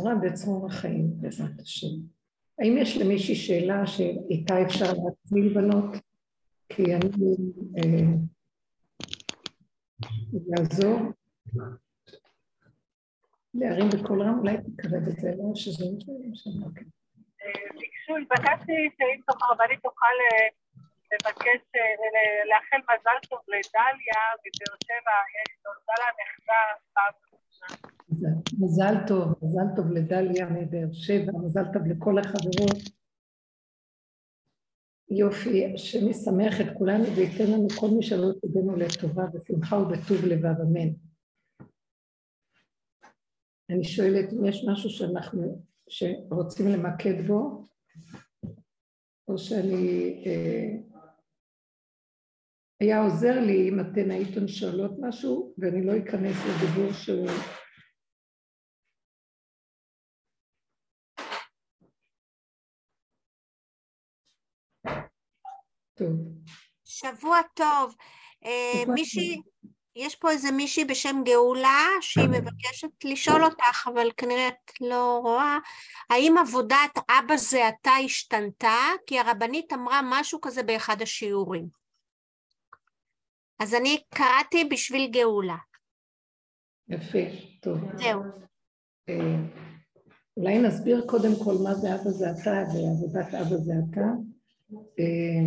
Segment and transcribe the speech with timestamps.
[0.00, 1.96] בשורה בצרור החיים, בעזרת השם.
[2.58, 5.96] האם יש למישהי שאלה שאיתה אפשר להצמיל בנות?
[6.68, 7.10] כי אני
[7.78, 8.12] אה,
[10.48, 10.98] יעזור.
[13.54, 16.84] להרים בקול רם, אולי תקרב את זה, לא שזה דברים שם, אוקיי.
[17.80, 19.20] ביקשו, התבקשתי שאם
[19.82, 20.46] תוכל אה,
[21.12, 26.60] לבקש, אה, לאחל מזל טוב לדליה מבאר שבע, יש נולדה לה נכדה
[28.58, 32.96] מזל טוב, מזל טוב לדליה מבאר שבע, מזל טוב לכל החברות.
[35.10, 40.60] יופי, השם ישמח את כולנו וייתן לנו כל מי שלא תדענו לטובה בשמחה ובטוב לבב,
[40.60, 40.92] אמן.
[43.70, 47.64] אני שואלת אם יש משהו שאנחנו, שרוצים למקד בו,
[49.28, 50.24] או שאני...
[50.26, 50.95] אה,
[52.80, 57.28] היה עוזר לי אם אתן הייתן שואלות משהו, ואני לא אכנס לדיבור שהוא...
[65.94, 66.10] טוב.
[66.84, 67.94] שבוע טוב.
[68.44, 69.40] אה, מישהי,
[69.96, 75.58] יש פה איזה מישהי בשם גאולה שהיא מבקשת לשאול אותך, אבל כנראה את לא רואה,
[76.10, 78.78] האם עבודת אבא זה אתה השתנתה?
[79.06, 81.85] כי הרבנית אמרה משהו כזה באחד השיעורים.
[83.58, 85.56] אז אני קראתי בשביל גאולה.
[86.88, 87.18] יפה,
[87.62, 87.78] טוב.
[87.96, 88.22] זהו.
[89.08, 89.36] אה,
[90.36, 94.06] אולי נסביר קודם כל מה זה אבא זה אתה ועבודת אבא זה אתה.
[94.98, 95.46] אה,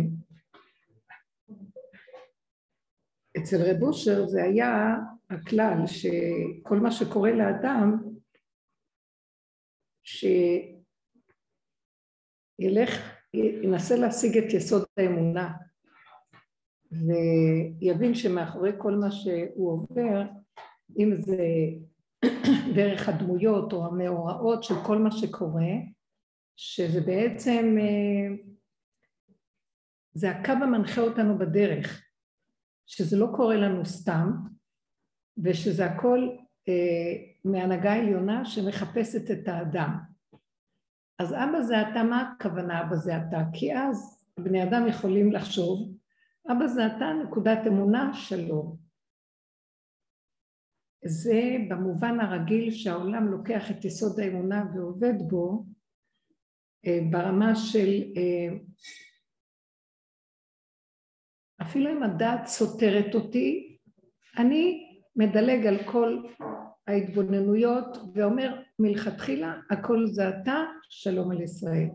[3.38, 4.96] אצל רב אושר זה היה
[5.30, 8.02] הכלל שכל מה שקורה לאדם
[10.02, 10.80] שילך,
[13.62, 15.52] ינסה להשיג את יסוד האמונה
[16.92, 20.22] ויבין שמאחורי כל מה שהוא עובר,
[20.98, 21.44] אם זה
[22.76, 25.72] דרך הדמויות או המאורעות של כל מה שקורה,
[26.56, 28.36] שזה בעצם, אה,
[30.12, 32.02] זה הקו המנחה אותנו בדרך,
[32.86, 34.32] שזה לא קורה לנו סתם,
[35.44, 36.28] ושזה הכל
[36.68, 37.14] אה,
[37.44, 39.98] מהנהגה עליונה שמחפשת את האדם.
[41.18, 43.38] אז אבא זה אתה, מה הכוונה אבא זה אתה?
[43.52, 45.99] כי אז בני אדם יכולים לחשוב
[46.52, 48.76] אבא זה אתה נקודת אמונה שלו.
[51.04, 55.64] זה במובן הרגיל שהעולם לוקח את יסוד האמונה ועובד בו
[56.86, 58.58] אה, ברמה של אה,
[61.62, 63.78] אפילו אם הדעת סותרת אותי,
[64.38, 66.22] אני מדלג על כל
[66.86, 71.88] ההתבוננויות ואומר מלכתחילה הכל זה אתה, שלום על ישראל.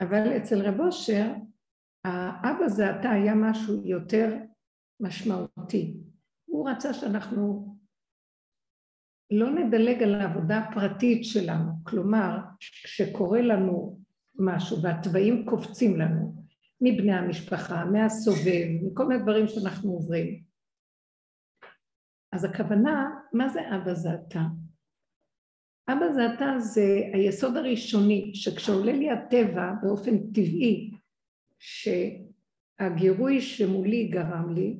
[0.00, 1.32] אבל אצל רב אושר
[2.04, 4.36] האבא זה אתה היה משהו יותר
[5.00, 5.96] משמעותי.
[6.44, 7.76] הוא רצה שאנחנו
[9.30, 14.00] לא נדלג על העבודה הפרטית שלנו, כלומר, כשקורה לנו
[14.38, 16.44] משהו והתוואים קופצים לנו
[16.80, 20.42] מבני המשפחה, מהסובב, מכל מיני דברים שאנחנו עוברים,
[22.32, 24.40] אז הכוונה, מה זה אבא זה אתה?
[25.88, 30.99] אבא זה אתה זה היסוד הראשוני, שכשעולה לי הטבע באופן טבעי
[31.60, 34.76] שהגירוי שמולי גרם לי,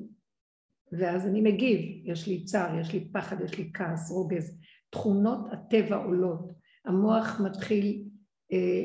[0.91, 4.59] ואז אני מגיב, יש לי צער, יש לי פחד, יש לי כעס, רוגז,
[4.89, 6.51] תכונות הטבע עולות,
[6.85, 8.03] המוח מתחיל
[8.51, 8.83] אה,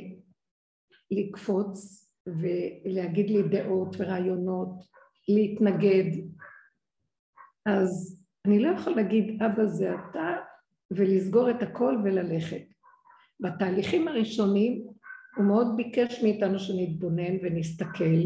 [1.10, 4.84] לקפוץ ולהגיד לי דעות ורעיונות,
[5.28, 6.10] להתנגד,
[7.66, 10.36] אז אני לא יכול להגיד אבא זה אתה
[10.90, 12.62] ולסגור את הכל וללכת.
[13.40, 14.85] בתהליכים הראשונים
[15.36, 18.22] הוא מאוד ביקש מאיתנו שנתבונן ונסתכל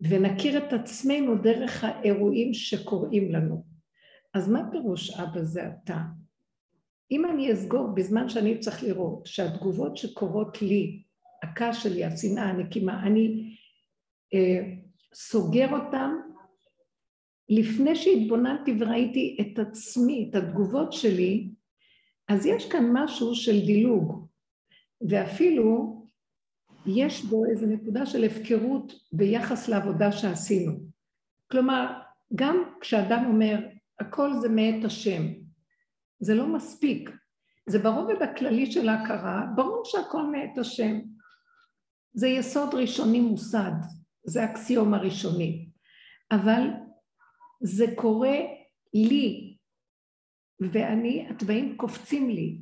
[0.00, 3.64] ונכיר את עצמנו דרך האירועים שקורים לנו.
[4.34, 5.98] אז מה פירוש אבא זה אתה?
[7.10, 11.02] אם אני אסגור בזמן שאני צריך לראות שהתגובות שקורות לי,
[11.42, 13.56] הכעס שלי, השנאה, הנקימה, אני
[14.34, 14.60] אה,
[15.14, 16.10] סוגר אותם
[17.48, 21.48] לפני שהתבוננתי וראיתי את עצמי, את התגובות שלי,
[22.28, 24.29] אז יש כאן משהו של דילוג.
[25.08, 26.00] ואפילו
[26.86, 30.72] יש בו איזו נקודה של הפקרות ביחס לעבודה שעשינו.
[31.50, 31.92] כלומר,
[32.34, 33.58] גם כשאדם אומר,
[34.00, 35.22] הכל זה מאת השם,
[36.20, 37.10] זה לא מספיק.
[37.68, 41.00] זה ברובד הכללי של ההכרה, ברור שהכל מאת השם.
[42.12, 43.72] זה יסוד ראשוני מוסד,
[44.24, 45.68] זה אקסיום הראשוני.
[46.30, 46.62] אבל
[47.60, 48.38] זה קורה
[48.94, 49.56] לי,
[50.60, 52.58] ואני, התוואים קופצים לי,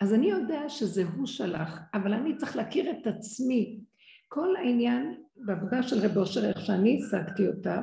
[0.00, 3.80] אז אני יודע שזה הוא שלח, אבל אני צריך להכיר את עצמי.
[4.28, 7.82] כל העניין בעבודה של רב אושר, איך שאני השגתי אותה,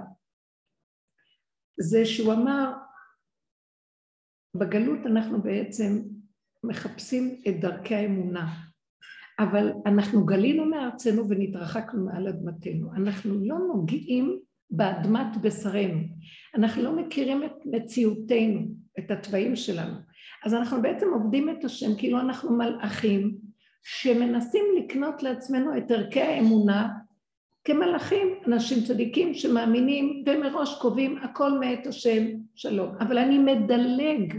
[1.79, 2.73] זה שהוא אמר,
[4.55, 6.01] בגלות אנחנו בעצם
[6.63, 8.53] מחפשים את דרכי האמונה,
[9.39, 12.93] אבל אנחנו גלינו מארצנו ונתרחקנו מעל אדמתנו.
[12.93, 16.01] אנחנו לא נוגעים באדמת בשרנו.
[16.55, 18.59] אנחנו לא מכירים את מציאותנו,
[18.99, 20.06] את התוואים שלנו.
[20.45, 23.37] אז אנחנו בעצם עובדים את השם כאילו אנחנו מלאכים
[23.83, 26.87] שמנסים לקנות לעצמנו את ערכי האמונה
[27.63, 32.23] כמלאכים, אנשים צדיקים שמאמינים ומראש קובעים הכל מאת השם
[32.55, 32.95] שלום.
[32.99, 34.33] אבל אני מדלג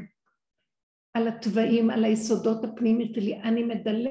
[1.15, 4.11] על התוואים, על היסודות הפנימיים שלי, אני מדלג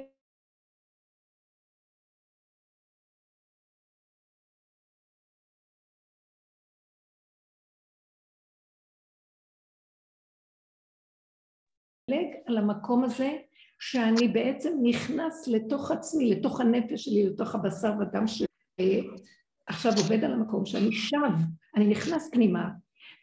[12.45, 13.31] על המקום הזה
[13.79, 19.07] שאני בעצם נכנס לתוך עצמי, לתוך הנפש שלי, לתוך הבשר ודם שלי,
[19.67, 21.31] עכשיו עובד על המקום שאני שב,
[21.75, 22.69] אני נכנס פנימה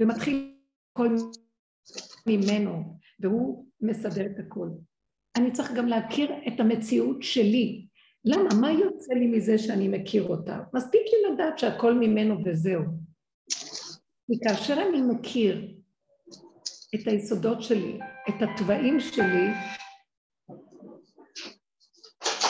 [0.01, 0.55] ומתחיל
[0.93, 1.17] כל
[2.27, 4.69] ממנו, והוא מסדר את הכל.
[5.37, 7.87] אני צריך גם להכיר את המציאות שלי.
[8.25, 8.49] למה?
[8.61, 10.61] מה יוצא לי מזה שאני מכיר אותה?
[10.75, 12.83] מספיק לי לדעת שהכל ממנו וזהו.
[14.27, 15.75] כי כאשר אני מכיר
[16.95, 17.99] את היסודות שלי,
[18.29, 19.49] את התוואים שלי,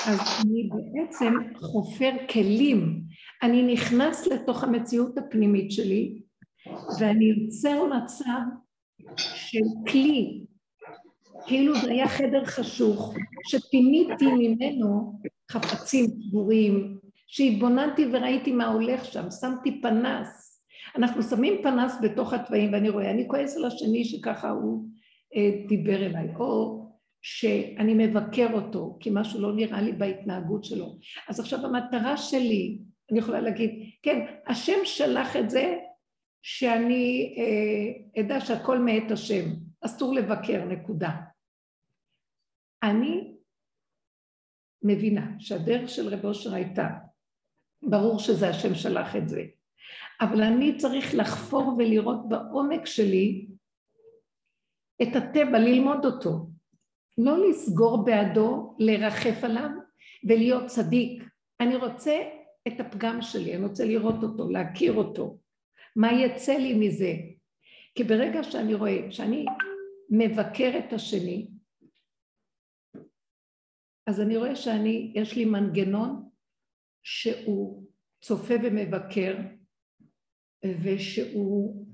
[0.06, 3.00] אז אני בעצם חופר כלים.
[3.42, 6.22] אני נכנס לתוך המציאות הפנימית שלי,
[7.00, 8.40] ואני יוצר מצב
[9.16, 10.44] של כלי,
[11.46, 13.14] כאילו זה היה חדר חשוך,
[13.46, 15.20] שפיניתי ממנו
[15.52, 20.43] חפצים סגורים, שהתבוננתי וראיתי מה הולך שם, שמתי פנס.
[20.96, 24.88] אנחנו שמים פנס בתוך התוואים ואני רואה, אני כועס על השני שככה הוא
[25.36, 26.84] אה, דיבר אליי, או
[27.22, 30.98] שאני מבקר אותו, כי משהו לא נראה לי בהתנהגות שלו.
[31.28, 32.78] אז עכשיו המטרה שלי,
[33.10, 33.70] אני יכולה להגיד,
[34.02, 35.78] כן, השם שלח את זה
[36.42, 39.44] שאני אה, אדע שהכל מאת השם,
[39.80, 41.10] אסור לבקר, נקודה.
[42.82, 43.34] אני
[44.82, 46.88] מבינה שהדרך של רב אושר הייתה,
[47.82, 49.42] ברור שזה השם שלח את זה,
[50.20, 53.46] אבל אני צריך לחפור ולראות בעומק שלי
[55.02, 56.46] את הטבע, ללמוד אותו.
[57.18, 59.70] לא לסגור בעדו, לרחף עליו
[60.28, 61.22] ולהיות צדיק.
[61.60, 62.22] אני רוצה
[62.68, 65.38] את הפגם שלי, אני רוצה לראות אותו, להכיר אותו.
[65.96, 67.14] מה יצא לי מזה?
[67.94, 69.46] כי ברגע שאני רואה, שאני
[70.10, 71.50] מבקר את השני,
[74.06, 76.28] אז אני רואה שאני, יש לי מנגנון
[77.02, 77.86] שהוא
[78.22, 79.36] צופה ומבקר,
[80.82, 81.86] ושהוא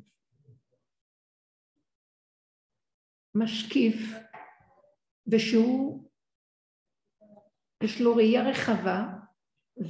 [3.34, 3.94] משקיף
[5.26, 6.08] ושהוא,
[7.82, 9.08] יש לו ראייה רחבה,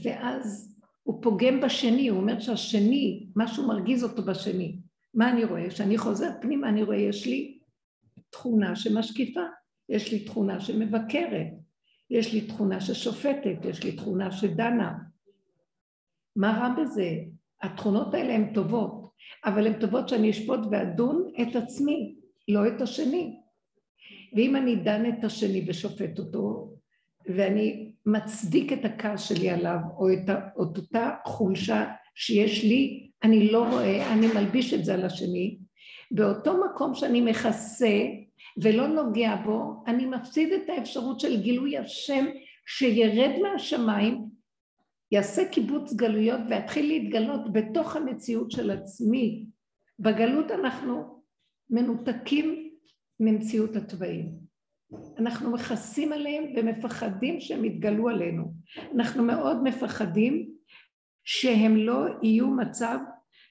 [0.03, 4.79] ואז הוא פוגם בשני, הוא אומר שהשני, משהו מרגיז אותו בשני.
[5.15, 5.71] מה אני רואה?
[5.71, 7.61] כשאני חוזר פנימה אני רואה, יש לי
[8.31, 9.41] תכונה שמשקיפה,
[9.89, 11.47] יש לי תכונה שמבקרת,
[12.11, 14.99] יש לי תכונה ששופטת, יש לי תכונה שדנה.
[16.37, 17.11] מה רע בזה?
[17.63, 19.11] התכונות האלה הן טובות,
[19.45, 22.15] אבל הן טובות שאני אשפוט ואדון את עצמי,
[22.49, 23.37] לא את השני.
[24.37, 26.75] ואם אני דן את השני ושופט אותו,
[27.27, 31.85] ואני מצדיק את הכעס שלי עליו, או את, אותה חולשה
[32.15, 35.59] שיש לי, אני לא רואה, אני מלביש את זה על השני,
[36.11, 37.99] באותו מקום שאני מכסה
[38.63, 42.27] ולא נוגע בו, אני מפסיד את האפשרות של גילוי השם
[42.67, 44.30] שירד מהשמיים,
[45.13, 49.47] יעשה קיבוץ גלויות ויתחיל להתגלות בתוך המציאות של עצמי.
[49.99, 51.23] בגלות אנחנו
[51.71, 52.71] מנותקים
[53.21, 54.51] ממציאות התוואים.
[55.19, 58.55] אנחנו מכסים עליהם ומפחדים שהם יתגלו עלינו.
[58.95, 60.51] אנחנו מאוד מפחדים
[61.25, 62.99] שהם לא יהיו מצב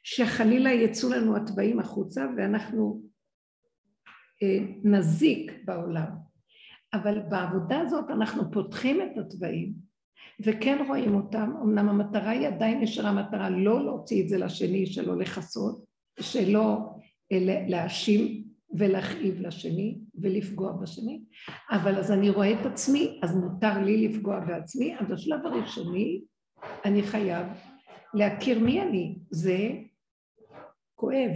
[0.03, 3.01] שחלילה יצאו לנו התוואים החוצה ואנחנו
[4.43, 6.09] אה, נזיק בעולם.
[6.93, 9.88] אבל בעבודה הזאת אנחנו פותחים את התוואים
[10.39, 15.17] וכן רואים אותם, אמנם המטרה היא עדיין נשארה מטרה לא להוציא את זה לשני, שלא
[15.17, 15.85] לכסות,
[16.19, 16.77] שלא
[17.31, 21.21] אה, להאשים ולהכאיב לשני ולפגוע בשני,
[21.71, 26.21] אבל אז אני רואה את עצמי, אז מותר לי לפגוע בעצמי, אז בשלב הראשוני
[26.85, 27.47] אני חייב
[28.13, 29.69] להכיר מי אני, זה
[30.95, 31.31] כואב.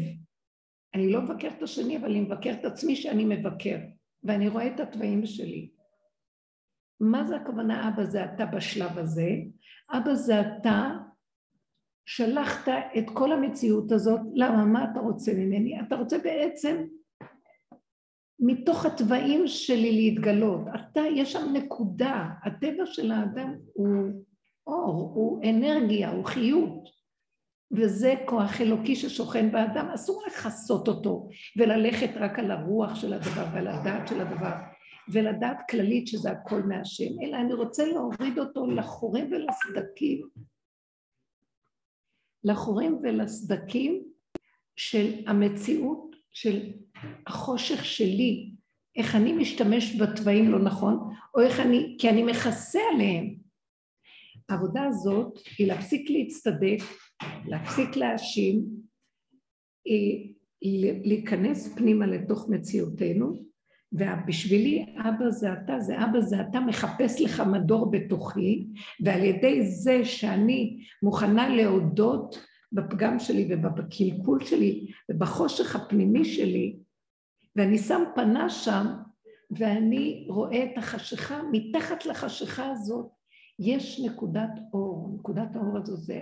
[0.94, 3.78] אני לא מבקר את השני, אבל אני מבקר את עצמי שאני מבקר,
[4.24, 5.70] ואני רואה את התוואים שלי.
[7.00, 9.30] מה זה הכוונה אבא זה אתה בשלב הזה?
[9.92, 10.90] אבא זה אתה
[12.06, 14.66] שלחת את כל המציאות הזאת, למה?
[14.66, 15.82] מה אתה רוצה ממני?
[15.82, 16.84] אתה רוצה בעצם
[18.40, 20.62] מתוך התוואים שלי להתגלות.
[20.76, 24.24] אתה, יש שם נקודה, הטבע של האדם הוא
[24.68, 26.94] אור, הוא אנרגיה, הוא חיות.
[27.78, 33.68] וזה כוח אלוקי ששוכן באדם, אסור לכסות אותו וללכת רק על הרוח של הדבר ועל
[33.68, 34.52] הדעת של הדבר
[35.08, 40.28] ולדעת כללית שזה הכל מהשם, אלא אני רוצה להוריד אותו לחורים ולסדקים,
[42.44, 44.04] לחורים ולסדקים
[44.76, 46.72] של המציאות של
[47.28, 48.52] החושך שלי,
[48.96, 53.36] איך אני משתמש בתוואים לא נכון, או איך אני, כי אני מכסה עליהם.
[54.50, 56.84] העבודה הזאת היא להפסיק להצטדק,
[57.48, 58.66] להפסיק להאשים,
[61.04, 63.53] להיכנס פנימה לתוך מציאותנו,
[63.94, 68.68] ובשבילי אבא זה אתה, זה אבא זה אתה מחפש לך מדור בתוכי,
[69.04, 76.78] ועל ידי זה שאני מוכנה להודות בפגם שלי ובקלקול שלי ובחושך הפנימי שלי,
[77.56, 78.86] ואני שם פנה שם,
[79.52, 83.08] ואני רואה את החשיכה, מתחת לחשיכה הזאת
[83.60, 86.22] יש נקודת אור, נקודת האור הזו זה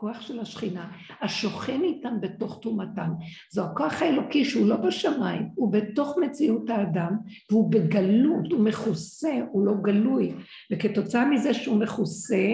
[0.00, 3.10] הכוח של השכינה, השוכן איתם בתוך טומאתם.
[3.52, 7.16] זו הכוח האלוקי שהוא לא בשמיים, הוא בתוך מציאות האדם,
[7.50, 10.34] והוא בגלות, הוא מכוסה, הוא לא גלוי,
[10.72, 12.46] וכתוצאה מזה שהוא מכוסה,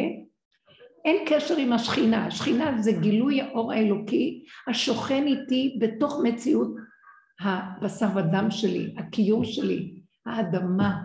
[1.05, 6.75] אין קשר עם השכינה, השכינה זה גילוי האור האלוקי השוכן איתי בתוך מציאות
[7.41, 9.95] הבשר ודם שלי, הקיום שלי,
[10.27, 10.97] האדמה,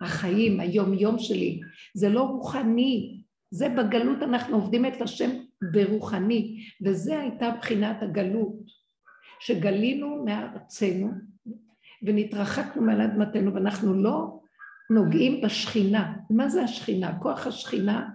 [0.00, 1.60] החיים, היום יום שלי,
[1.94, 5.30] זה לא רוחני, זה בגלות אנחנו עובדים את השם
[5.72, 8.56] ברוחני, וזה הייתה בחינת הגלות,
[9.40, 11.10] שגלינו מארצנו
[12.02, 14.40] ונתרחקנו מעל אדמתנו ואנחנו לא
[14.90, 16.16] נוגעים בשכינה.
[16.30, 17.18] מה זה השכינה?
[17.18, 18.08] כוח השכינה,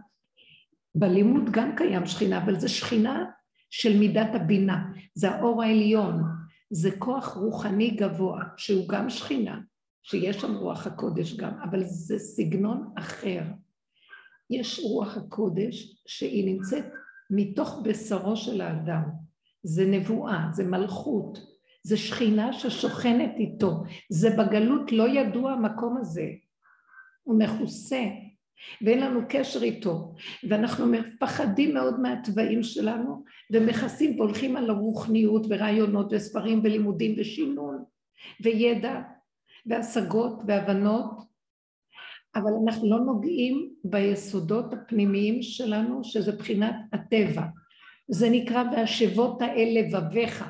[0.95, 3.25] בלימוד גם קיים שכינה, אבל זה שכינה
[3.69, 4.83] של מידת הבינה,
[5.15, 6.23] זה האור העליון,
[6.69, 9.59] זה כוח רוחני גבוה, שהוא גם שכינה,
[10.03, 13.41] שיש שם רוח הקודש גם, אבל זה סגנון אחר.
[14.49, 16.85] יש רוח הקודש שהיא נמצאת
[17.31, 19.03] מתוך בשרו של האדם.
[19.63, 21.39] זה נבואה, זה מלכות,
[21.83, 23.83] זה שכינה ששוכנת איתו.
[24.09, 26.25] זה בגלות לא ידוע המקום הזה.
[27.23, 28.03] הוא מכוסה,
[28.81, 30.15] ואין לנו קשר איתו,
[30.49, 37.83] ואנחנו מפחדים מאוד מהתוואים שלנו, ומכסים והולכים על הרוחניות ורעיונות וספרים ולימודים ושינון
[38.41, 39.01] וידע
[39.65, 41.30] והשגות והבנות,
[42.35, 47.43] אבל אנחנו לא נוגעים ביסודות הפנימיים שלנו, שזה בחינת הטבע.
[48.07, 50.45] זה נקרא והשבות האל לבביך,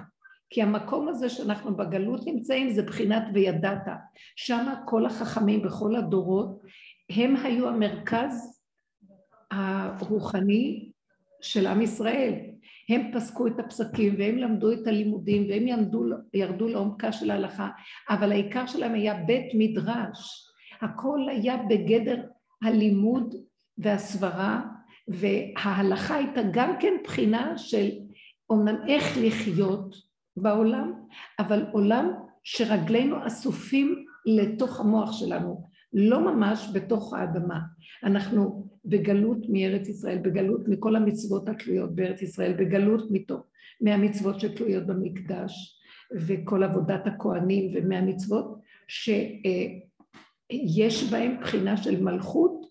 [0.49, 3.87] כי המקום הזה שאנחנו בגלות נמצאים זה בחינת וידעת.
[4.35, 6.61] שם כל החכמים בכל הדורות
[7.09, 8.61] הם היו המרכז
[9.51, 10.91] הרוחני
[11.41, 12.33] של עם ישראל.
[12.89, 17.69] הם פסקו את הפסקים והם למדו את הלימודים והם ירדו, ירדו לעומקה של ההלכה,
[18.09, 20.50] אבל העיקר שלהם היה בית מדרש.
[20.81, 22.21] הכל היה בגדר
[22.63, 23.35] הלימוד
[23.77, 24.61] והסברה,
[25.07, 27.89] וההלכה הייתה גם כן בחינה של
[28.49, 29.95] אומנם איך לחיות
[30.37, 30.93] בעולם,
[31.39, 32.11] אבל עולם
[32.43, 37.59] שרגלינו אסופים לתוך המוח שלנו, לא ממש בתוך האדמה.
[38.03, 43.41] אנחנו בגלות מארץ ישראל, בגלות מכל המצוות התלויות בארץ ישראל, בגלות מתוך,
[43.81, 45.77] מהמצוות שתלויות במקדש
[46.27, 48.59] וכל עבודת הכוהנים ומהמצוות
[50.51, 52.65] שיש בהם בחינה של מלכות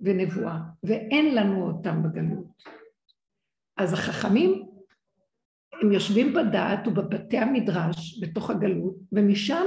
[0.00, 2.62] ונבואה, ואין לנו אותם בגלות.
[3.76, 4.68] אז החכמים
[5.82, 9.64] הם יושבים בדעת ובבתי המדרש בתוך הגלות, ומשם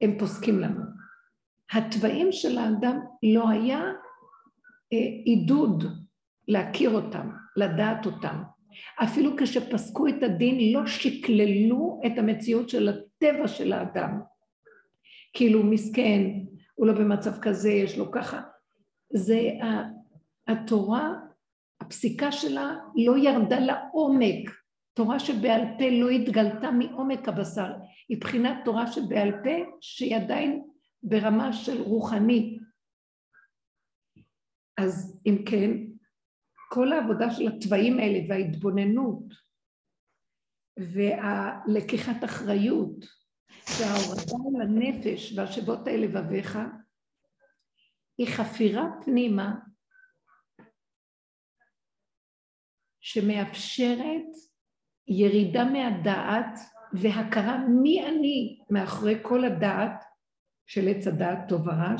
[0.00, 0.80] הם פוסקים לנו.
[1.72, 3.00] התוואים של האדם
[3.34, 3.80] לא היה
[4.92, 5.84] אה, עידוד
[6.48, 8.42] להכיר אותם, לדעת אותם.
[9.02, 14.20] אפילו כשפסקו את הדין לא שקללו את המציאות של הטבע של האדם.
[15.32, 16.20] כאילו מסכן,
[16.74, 18.40] הוא לא במצב כזה, יש לו ככה.
[19.12, 19.38] זה
[20.48, 21.12] התורה,
[21.80, 24.50] הפסיקה שלה לא ירדה לעומק.
[24.94, 27.72] תורה שבעל פה לא התגלתה מעומק הבשר,
[28.08, 30.64] היא בחינת תורה שבעל פה שהיא עדיין
[31.02, 32.58] ברמה של רוחני.
[34.76, 35.70] אז אם כן,
[36.68, 39.24] כל העבודה של התוואים האלה וההתבוננות
[40.76, 43.04] והלקיחת אחריות
[43.78, 46.58] וההורדה לנפש והשבות האל לבביך
[48.18, 49.54] היא חפירה פנימה
[53.00, 54.26] שמאפשרת
[55.08, 56.58] ירידה מהדעת
[56.92, 60.04] והכרה מי אני מאחורי כל הדעת
[60.66, 61.94] של עץ הדעת טוב ורע,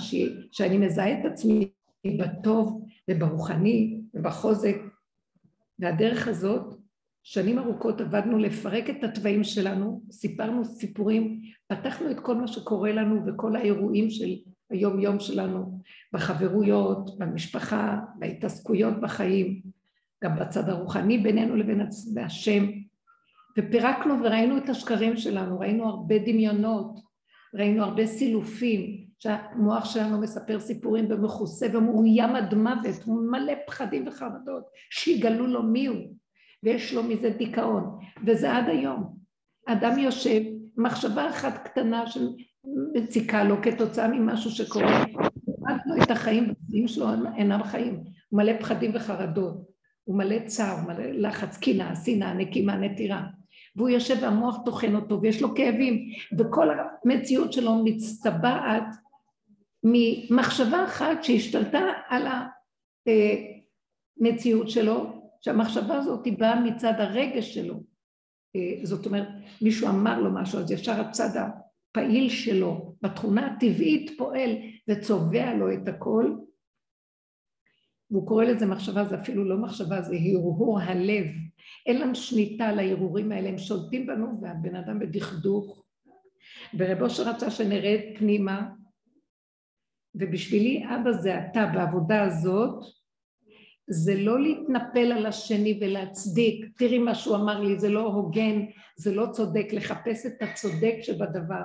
[0.53, 1.73] שאני מזהה את עצמי
[2.19, 4.77] בטוב וברוחני ובחוזק,
[5.79, 6.84] והדרך הזאת,
[7.27, 13.27] שנים ארוכות עבדנו לפרק את התוואים שלנו, סיפרנו סיפורים, פתחנו את כל מה שקורה לנו
[13.27, 14.35] וכל האירועים של
[14.71, 15.81] היום יום שלנו,
[16.13, 19.61] בחברויות, במשפחה, בהתעסקויות בחיים,
[20.25, 21.89] גם בצד הרוחני בינינו לבין
[22.25, 22.65] השם,
[23.59, 27.01] ופירקנו וראינו את השקרים שלנו, ראינו הרבה דמיונות,
[27.55, 35.47] ראינו הרבה סילופים, שהמוח שלנו מספר סיפורים ומכוסה ומאוים עד מוות, מלא פחדים וחרדות, שיגלו
[35.47, 36.15] לו מי הוא,
[36.65, 39.17] ויש לו מזה דיכאון, וזה עד היום.
[39.67, 40.41] אדם יושב,
[40.77, 45.05] מחשבה אחת קטנה שמציקה לו כתוצאה ממשהו שקורה,
[45.69, 47.07] רק לו את החיים, והחיים שלו
[47.37, 47.95] אינם חיים,
[48.29, 53.27] הוא מלא פחדים וחרדות, הוא מלא צער, הוא מלא לחץ, קינה, שנאה, נקימה, נטירה.
[53.77, 56.09] והוא יושב והמוח טוחן אותו ויש לו כאבים.
[56.39, 56.69] וכל
[57.05, 58.85] המציאות שלו מצטבעת
[59.83, 62.27] ממחשבה אחת שהשתלטה על
[64.21, 67.75] המציאות שלו, שהמחשבה הזאת היא באה מצד הרגש שלו.
[68.83, 69.29] זאת אומרת,
[69.63, 74.51] מישהו אמר לו משהו, אז ישר הצד הפעיל שלו, בתכונה הטבעית פועל
[74.89, 76.37] וצובע לו את הכל,
[78.11, 81.25] והוא קורא לזה מחשבה, זה אפילו לא מחשבה, זה הרהור הלב.
[81.87, 85.85] אין לנו שליטה על ההרהורים האלה, הם שולטים בנו והבן אדם בדכדוך.
[86.79, 88.71] ורב אושר רצה שנרד פנימה,
[90.15, 93.04] ובשבילי אבא זה אתה בעבודה הזאת,
[93.87, 98.61] זה לא להתנפל על השני ולהצדיק, תראי מה שהוא אמר לי, זה לא הוגן,
[98.97, 101.65] זה לא צודק, לחפש את הצודק שבדבר,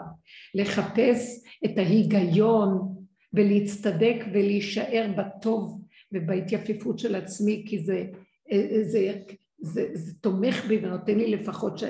[0.55, 2.95] לחפש את ההיגיון
[3.33, 8.05] ולהצטדק ולהישאר בטוב ובהתייפיפות של עצמי, כי זה,
[8.51, 9.13] זה, זה,
[9.59, 11.83] זה, זה תומך בי ונותן לי לפחות ש,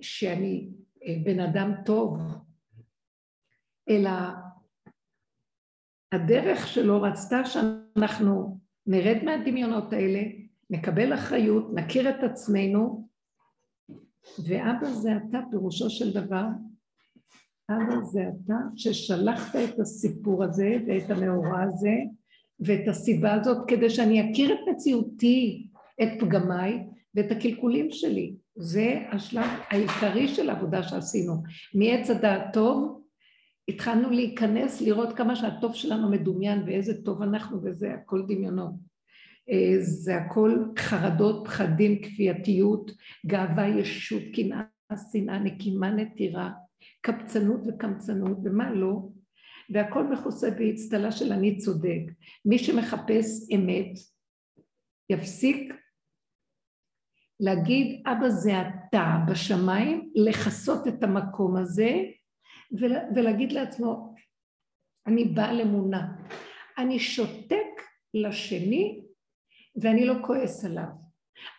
[0.00, 0.68] שאני
[1.24, 2.18] בן אדם טוב,
[3.88, 4.10] אלא
[6.12, 10.22] הדרך שלו רצתה שאנחנו נרד מהדמיונות האלה,
[10.70, 13.08] נקבל אחריות, נכיר את עצמנו,
[14.46, 16.44] ואבא זה אתה, פירושו של דבר,
[17.70, 21.94] אבא זה אתה ששלחת את הסיפור הזה ואת המאורע הזה
[22.60, 25.68] ואת הסיבה הזאת כדי שאני אכיר את מציאותי,
[26.02, 28.34] את פגמיי ואת הקלקולים שלי.
[28.56, 31.42] זה השלב העיקרי של העבודה שעשינו.
[31.74, 33.02] מעץ הדעת טוב
[33.68, 38.74] התחלנו להיכנס, לראות כמה שהטוב שלנו מדומיין ואיזה טוב אנחנו וזה הכל דמיונות.
[39.50, 42.90] אה, זה הכל חרדות, פחדים, כפייתיות,
[43.26, 44.62] גאווה, ישות, קנאה,
[45.12, 46.50] שנאה, נקימה, נטירה,
[47.00, 49.08] קבצנות וקמצנות, ומה לא?
[49.70, 52.00] והכל מכוסה באצטלה של אני צודק.
[52.44, 53.98] מי שמחפש אמת,
[55.10, 55.74] יפסיק
[57.40, 62.02] להגיד, אבא זה אתה בשמיים, לכסות את המקום הזה,
[63.14, 64.14] ולהגיד לעצמו,
[65.06, 66.06] אני בעל אמונה.
[66.78, 67.82] אני שותק
[68.14, 69.00] לשני
[69.82, 70.88] ואני לא כועס עליו.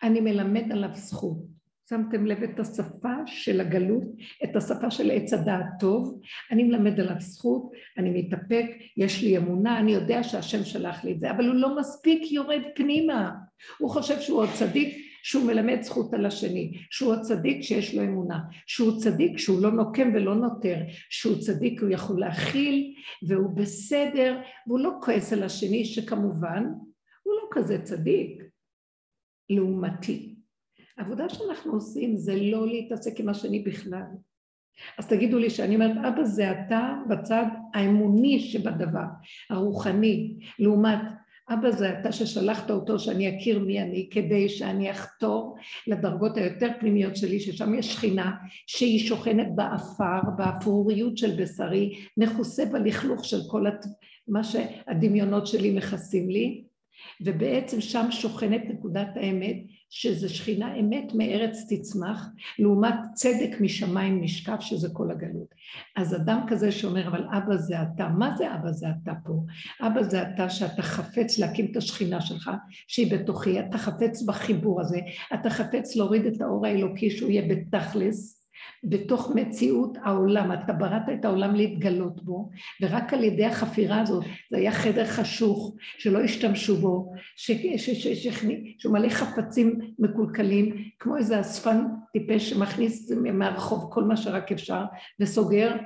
[0.02, 1.50] אני מלמד עליו זכות.
[1.90, 4.02] שמתם לב את השפה של הגלות,
[4.44, 6.20] את השפה של עץ הדעת טוב,
[6.50, 11.20] אני מלמד עליו זכות, אני מתאפק, יש לי אמונה, אני יודע שהשם שלח לי את
[11.20, 13.30] זה, אבל הוא לא מספיק יורד פנימה.
[13.78, 18.40] הוא חושב שהוא עוד צדיק, שהוא מלמד זכות על השני, שהוא הצדיק שיש לו אמונה,
[18.66, 20.76] שהוא צדיק שהוא לא נוקם ולא נותר,
[21.10, 22.94] שהוא צדיק הוא יכול להכיל
[23.28, 26.64] והוא בסדר והוא לא כועס על השני שכמובן
[27.22, 28.42] הוא לא כזה צדיק
[29.50, 30.34] לעומתי.
[30.98, 34.02] העבודה שאנחנו עושים זה לא להתעסק עם השני בכלל.
[34.98, 39.04] אז תגידו לי שאני אומרת, אבא זה אתה בצד האמוני שבדבר,
[39.50, 41.00] הרוחני, לעומת
[41.52, 47.16] אבא זה אתה ששלחת אותו שאני אכיר מי אני כדי שאני אחתור לדרגות היותר פנימיות
[47.16, 48.32] שלי ששם יש שכינה
[48.66, 53.84] שהיא שוכנת באפר, באפרוריות של בשרי, מכוסה בלכלוך של כל הת...
[54.28, 56.64] מה שהדמיונות שלי מכסים לי
[57.20, 59.56] ובעצם שם שוכנת נקודת האמת
[59.90, 65.54] שזה שכינה אמת מארץ תצמח, לעומת צדק משמיים נשקף שזה כל הגלות.
[65.96, 69.32] אז אדם כזה שאומר, אבל אבא זה אתה, מה זה אבא זה אתה פה?
[69.80, 72.50] אבא זה אתה שאתה חפץ להקים את השכינה שלך,
[72.88, 74.98] שהיא בתוכי, אתה חפץ בחיבור הזה,
[75.34, 78.39] אתה חפץ להוריד את האור האלוקי שהוא יהיה בתכלס,
[78.84, 82.50] בתוך מציאות העולם, אתה בראת את העולם להתגלות בו,
[82.82, 89.78] ורק על ידי החפירה הזאת, זה היה חדר חשוך, שלא השתמשו בו, שהוא מלא חפצים
[89.98, 94.84] מקולקלים, כמו איזה אספן טיפש שמכניס מהרחוב כל מה שרק אפשר,
[95.20, 95.76] וסוגר,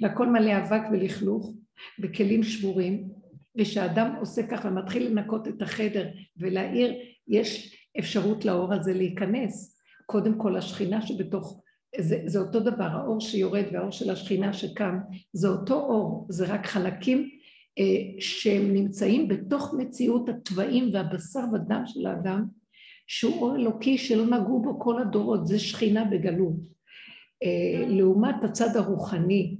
[0.00, 1.54] והכל מלא אבק ולכלוך,
[1.98, 3.08] בכלים שבורים,
[3.56, 6.94] ושאדם עושה ככה ומתחיל לנקות את החדר ולהעיר,
[7.28, 9.78] יש אפשרות לאור הזה להיכנס.
[10.06, 11.61] קודם כל השכינה שבתוך
[12.00, 14.98] זה, זה אותו דבר, האור שיורד והאור של השכינה שקם,
[15.32, 17.28] זה אותו אור, זה רק חלקים
[17.78, 22.44] אה, שהם נמצאים בתוך מציאות התוואים והבשר ודם של האדם,
[23.06, 26.56] שהוא אור אלוקי שלא נגעו בו כל הדורות, זה שכינה בגלות.
[27.42, 29.56] אה, לעומת הצד הרוחני,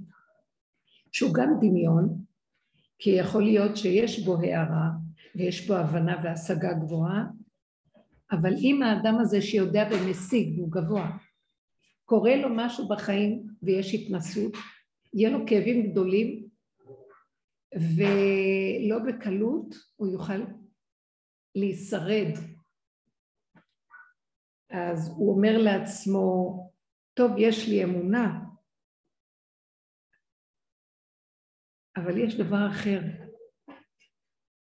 [1.11, 2.17] שהוא גם דמיון,
[2.99, 4.89] כי יכול להיות שיש בו הערה
[5.35, 7.25] ויש בו הבנה והשגה גבוהה,
[8.31, 11.17] אבל אם האדם הזה שיודע ומשיג והוא גבוה,
[12.05, 14.53] קורה לו משהו בחיים ויש התנסות,
[15.13, 16.49] יהיה לו כאבים גדולים
[17.75, 20.43] ולא בקלות הוא יוכל
[21.55, 22.33] להישרד.
[24.69, 26.57] אז הוא אומר לעצמו,
[27.13, 28.39] טוב, יש לי אמונה,
[31.95, 33.01] אבל יש דבר אחר.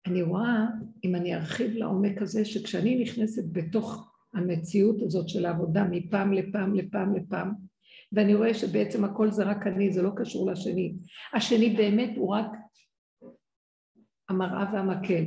[0.06, 0.66] אני רואה,
[1.04, 7.15] אם אני ארחיב לעומק הזה, שכשאני נכנסת בתוך המציאות הזאת של העבודה מפעם לפעם לפעם
[7.15, 7.52] לפעם,
[8.12, 10.93] ואני רואה שבעצם הכל זה רק אני, זה לא קשור לשני.
[11.34, 12.48] השני באמת הוא רק
[14.30, 15.24] המראה והמקל.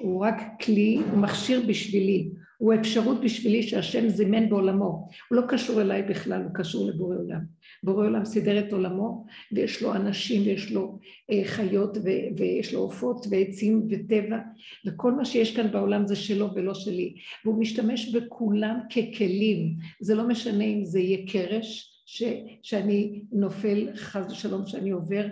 [0.00, 5.08] הוא רק כלי, הוא מכשיר בשבילי, הוא אפשרות בשבילי שהשם זימן בעולמו.
[5.30, 7.40] הוא לא קשור אליי בכלל, הוא קשור לבורא עולם.
[7.82, 10.98] בורא עולם סידר את עולמו, ויש לו אנשים, ויש לו
[11.30, 11.98] אה, חיות,
[12.36, 14.38] ויש לו עופות, ועצים, וטבע,
[14.86, 17.14] וכל מה שיש כאן בעולם זה שלו ולא שלי.
[17.44, 19.76] והוא משתמש בכולם ככלים.
[20.00, 25.26] זה לא משנה אם זה יהיה קרש, ש- שאני נופל, חס ושלום, שאני עובר,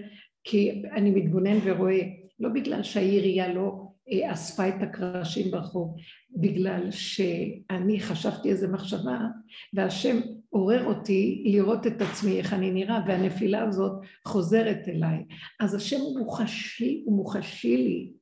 [0.44, 2.00] כי אני מתבונן ורואה.
[2.40, 3.85] לא בגלל שהעירייה לא
[4.32, 5.96] אספה את הקרשים ברחוב,
[6.36, 9.18] בגלל שאני חשבתי איזה מחשבה,
[9.74, 10.16] והשם
[10.48, 13.92] עורר אותי לראות את עצמי, איך אני נראה, והנפילה הזאת
[14.24, 15.24] חוזרת אליי.
[15.60, 18.12] אז השם הוא מוחשי, הוא מוחשי לי.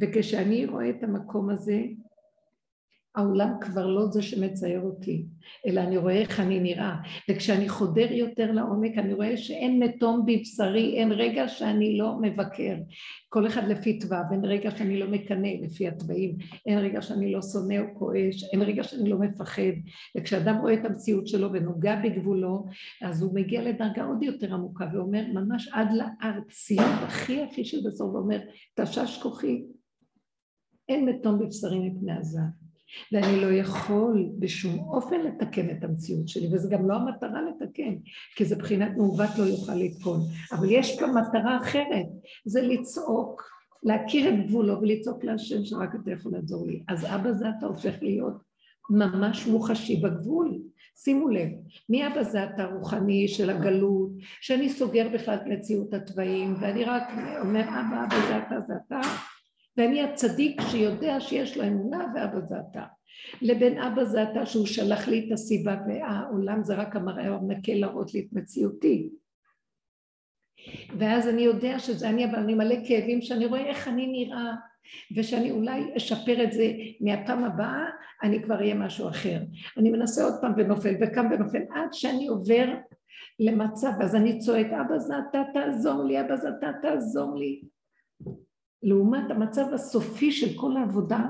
[0.00, 1.82] וכשאני רואה את המקום הזה,
[3.16, 5.26] העולם כבר לא זה שמצייר אותי,
[5.66, 6.96] אלא אני רואה איך אני נראה.
[7.30, 12.74] וכשאני חודר יותר לעומק, אני רואה שאין מתום בבשרי, אין רגע שאני לא מבקר.
[13.28, 17.42] כל אחד לפי תווה, אין רגע שאני לא מקנא לפי התוואים, אין רגע שאני לא
[17.42, 19.62] שונא או כועש, אין רגע שאני לא מפחד.
[20.16, 22.64] וכשאדם רואה את המציאות שלו ונוגע בגבולו,
[23.02, 28.14] אז הוא מגיע לדרגה עוד יותר עמוקה ואומר ממש עד לארציות הכי הכי של בסוף,
[28.14, 28.40] ואומר,
[28.74, 29.62] תשש כוחי,
[30.88, 32.65] אין מתום בבשרי מפני הזעם.
[33.12, 37.94] ואני לא יכול בשום אופן לתקן את המציאות שלי, וזה גם לא המטרה לתקן,
[38.36, 40.20] כי זה בחינת מעוות לא יוכל לתקון.
[40.52, 42.06] אבל יש פה מטרה אחרת,
[42.44, 43.42] זה לצעוק,
[43.82, 46.82] להכיר את גבולו ולצעוק להשם שרק אתה יכול לעזור לי.
[46.88, 48.34] אז אבא זה אתה הופך להיות
[48.90, 50.58] ממש מוחשי בגבול.
[50.98, 51.48] שימו לב,
[51.88, 57.02] מי אבא זה אתה רוחני של הגלות, שאני סוגר בכלל את מציאות התוואים, ואני רק
[57.40, 59.00] אומר אבא, אבא זה אתה, זה אתה.
[59.76, 62.84] ואני הצדיק שיודע שיש לו אמונה ואבא זה אתה.
[63.42, 68.14] לבין אבא זה אתה שהוא שלח לי את הסיבה והעולם זה רק המראה המקל להראות
[68.14, 69.10] לי את מציאותי.
[70.98, 74.52] ואז אני יודע שזה אני, אבל אני מלא כאבים שאני רואה איך אני נראה,
[75.16, 77.84] ושאני אולי אשפר את זה מהפעם הבאה,
[78.22, 79.40] אני כבר אהיה משהו אחר.
[79.76, 82.66] אני מנסה עוד פעם ונופל וקם ונופל, עד שאני עובר
[83.38, 87.62] למצב, אז אני צועק, אבא זה אתה תעזור לי, אבא זה אתה תעזור לי.
[88.82, 91.24] לעומת המצב הסופי של כל העבודה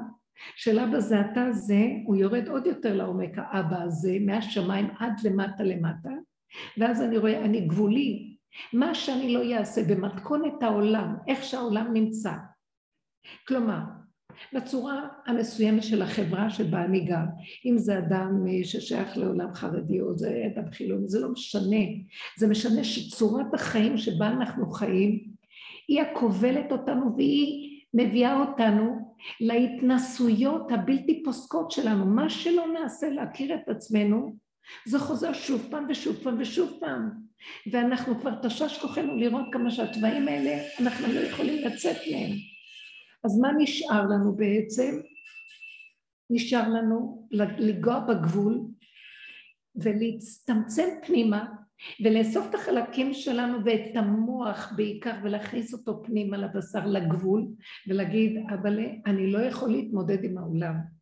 [0.56, 5.62] של אבא זה אתה זה, הוא יורד עוד יותר לעומק האבא הזה, מהשמיים עד למטה
[5.62, 6.10] למטה,
[6.78, 8.36] ואז אני רואה, אני גבולי,
[8.72, 12.32] מה שאני לא אעשה במתכונת העולם, איך שהעולם נמצא.
[13.48, 13.80] כלומר,
[14.52, 17.24] בצורה המסוימת של החברה שבה אני גר,
[17.66, 21.84] אם זה אדם ששייך לעולם חרדי או זה אדם חילוני, זה לא משנה,
[22.38, 25.35] זה משנה שצורת החיים שבה אנחנו חיים
[25.88, 32.06] היא הכובלת אותנו והיא מביאה אותנו להתנסויות הבלתי פוסקות שלנו.
[32.06, 34.36] מה שלא נעשה להכיר את עצמנו,
[34.86, 37.10] זה חוזר שוב פעם ושוב פעם ושוב פעם.
[37.72, 42.30] ואנחנו כבר תשש כוחנו לראות כמה שהתוואים האלה, אנחנו לא יכולים לצאת מהם.
[43.24, 45.00] אז מה נשאר לנו בעצם?
[46.30, 48.60] נשאר לנו לנגוע בגבול
[49.76, 51.46] ולהצטמצם פנימה
[52.04, 57.46] ולאסוף את החלקים שלנו ואת המוח בעיקר ולהכניס אותו פנימה לבשר לגבול
[57.88, 60.96] ולהגיד אבל אני לא יכול להתמודד עם העולם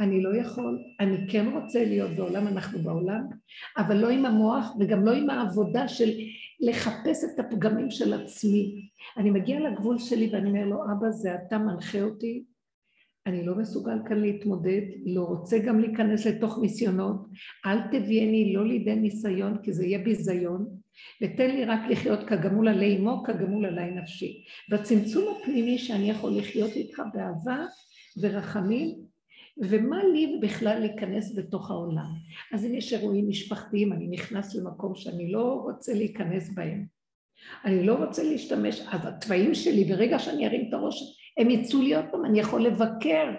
[0.00, 3.26] אני לא יכול, אני כן רוצה להיות בעולם, אנחנו בעולם,
[3.76, 6.10] אבל לא עם המוח וגם לא עם העבודה של
[6.60, 8.88] לחפש את הפגמים של עצמי.
[9.16, 12.44] אני מגיע לגבול שלי ואני אומר לו, אבא זה אתה מנחה אותי
[13.26, 17.16] אני לא מסוגל כאן להתמודד, לא רוצה גם להיכנס לתוך ניסיונות,
[17.66, 20.66] אל תביאני לא לידי ניסיון כי זה יהיה ביזיון,
[21.22, 24.44] ותן לי רק לחיות כגמול עלי אמו, כגמול עלי נפשי.
[24.70, 27.66] בצמצום הפנימי שאני יכול לחיות איתך באהבה
[28.22, 29.12] ורחמים,
[29.62, 32.10] ומה לי בכלל להיכנס בתוך העולם.
[32.52, 36.86] אז אם יש אירועים משפחתיים, אני נכנס למקום שאני לא רוצה להיכנס בהם.
[37.64, 41.96] אני לא רוצה להשתמש, אז התוואים שלי, ברגע שאני ארים את הראש, הם יצאו לי
[41.96, 43.34] עוד פעם, אני יכול לבקר,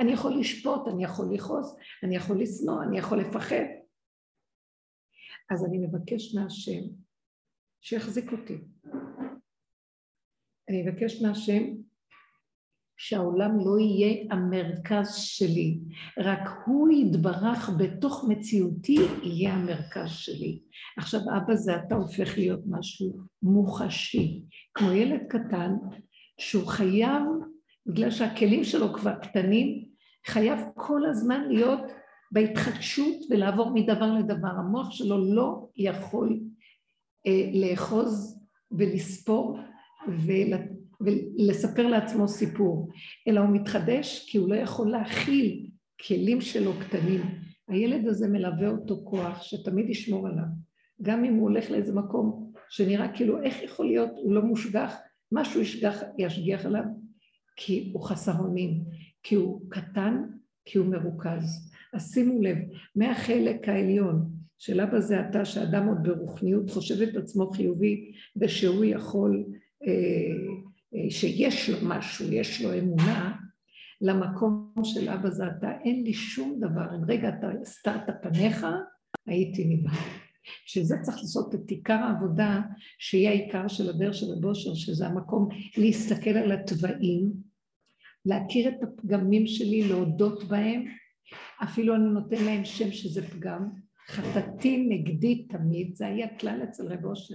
[0.00, 3.64] אני יכול לשפוט, אני יכול לכעוס, אני יכול לשנוא, אני יכול לפחד.
[5.50, 6.82] אז אני מבקש מהשם
[7.80, 8.58] שיחזיק אותי.
[10.68, 11.62] אני מבקש מהשם
[12.96, 15.78] שהעולם לא יהיה המרכז שלי,
[16.18, 20.62] רק הוא יתברך בתוך מציאותי, יהיה המרכז שלי.
[20.98, 25.72] עכשיו, אבא זה אתה הופך להיות משהו מוחשי, כמו ילד קטן,
[26.38, 27.22] שהוא חייב,
[27.86, 29.84] בגלל שהכלים שלו כבר קטנים,
[30.26, 31.80] חייב כל הזמן להיות
[32.32, 34.48] בהתחדשות ולעבור מדבר לדבר.
[34.48, 36.40] המוח שלו לא יכול
[37.26, 39.58] אה, לאחוז ולספור
[41.00, 42.90] ולספר לעצמו סיפור,
[43.28, 45.66] אלא הוא מתחדש כי הוא לא יכול להכיל
[46.06, 47.20] כלים שלו קטנים.
[47.68, 50.44] הילד הזה מלווה אותו כוח שתמיד ישמור עליו.
[51.02, 54.96] גם אם הוא הולך לאיזה מקום שנראה כאילו איך יכול להיות, הוא לא מושגח,
[55.32, 56.84] משהו ישגח, ישגיח עליו,
[57.56, 58.84] כי הוא חסר אונים,
[59.22, 60.22] כי הוא קטן,
[60.64, 61.72] כי הוא מרוכז.
[61.92, 62.56] אז שימו לב,
[62.96, 69.44] מהחלק העליון של אבא זה אתה, שאדם עוד ברוחניות חושב את עצמו חיובי ושהוא יכול,
[69.86, 69.92] אה,
[70.94, 73.36] אה, שיש לו משהו, יש לו אמונה,
[74.00, 78.66] למקום של אבא זה אתה, אין לי שום דבר, אם רגע אתה הסתרת פניך,
[79.26, 80.25] הייתי נבהל.
[80.66, 82.60] בשביל זה צריך לעשות את עיקר העבודה,
[82.98, 87.32] שיהיה העיקר של הדרך של הבושר, שזה המקום להסתכל על התוואים,
[88.26, 90.84] להכיר את הפגמים שלי, להודות בהם,
[91.62, 93.68] אפילו אני נותן להם שם שזה פגם,
[94.08, 97.34] חטאתי נגדי תמיד, זה היה כלל אצל רב אושר,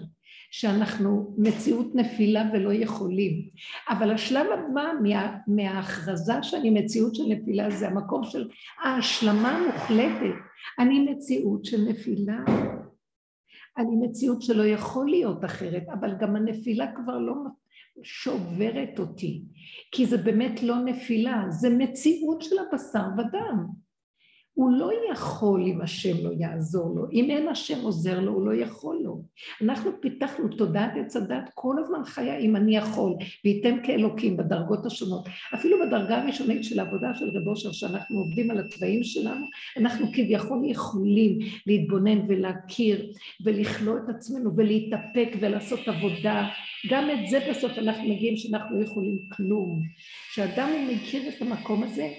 [0.52, 3.50] שאנחנו מציאות נפילה ולא יכולים.
[3.90, 8.48] אבל השלב הבא מה, מההכרזה שאני מציאות של נפילה זה המקום של
[8.84, 10.36] ההשלמה המוחלטת.
[10.80, 12.38] אני מציאות של נפילה.
[13.78, 17.34] אני מציאות שלא יכול להיות אחרת, אבל גם הנפילה כבר לא
[18.04, 19.44] שוברת אותי,
[19.92, 23.81] כי זה באמת לא נפילה, זה מציאות של הבשר ודם.
[24.62, 28.56] הוא לא יכול אם השם לא יעזור לו, אם אין השם עוזר לו, הוא לא
[28.56, 29.24] יכול לו.
[29.62, 33.14] אנחנו פיתחנו תודעת עץ הדת כל הזמן חיה אם אני יכול,
[33.46, 35.26] וייתם כאלוקים בדרגות השונות.
[35.54, 39.46] אפילו בדרגה הראשונית של העבודה של רב אושר, שאנחנו עובדים על התוואים שלנו,
[39.78, 43.12] אנחנו כביכול יכולים להתבונן ולהכיר
[43.46, 46.48] ולכלוא את עצמנו ולהתאפק ולעשות עבודה.
[46.90, 49.82] גם את זה בסוף אנחנו מגיעים שאנחנו לא יכולים כלום.
[50.32, 52.10] כשאדם מכיר את המקום הזה,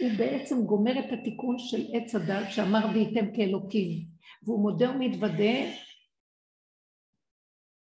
[0.00, 4.04] הוא בעצם גומר את התיקון של עץ הדת שאמר והייתם כאלוקים,
[4.42, 5.70] והוא מודה ומתוודה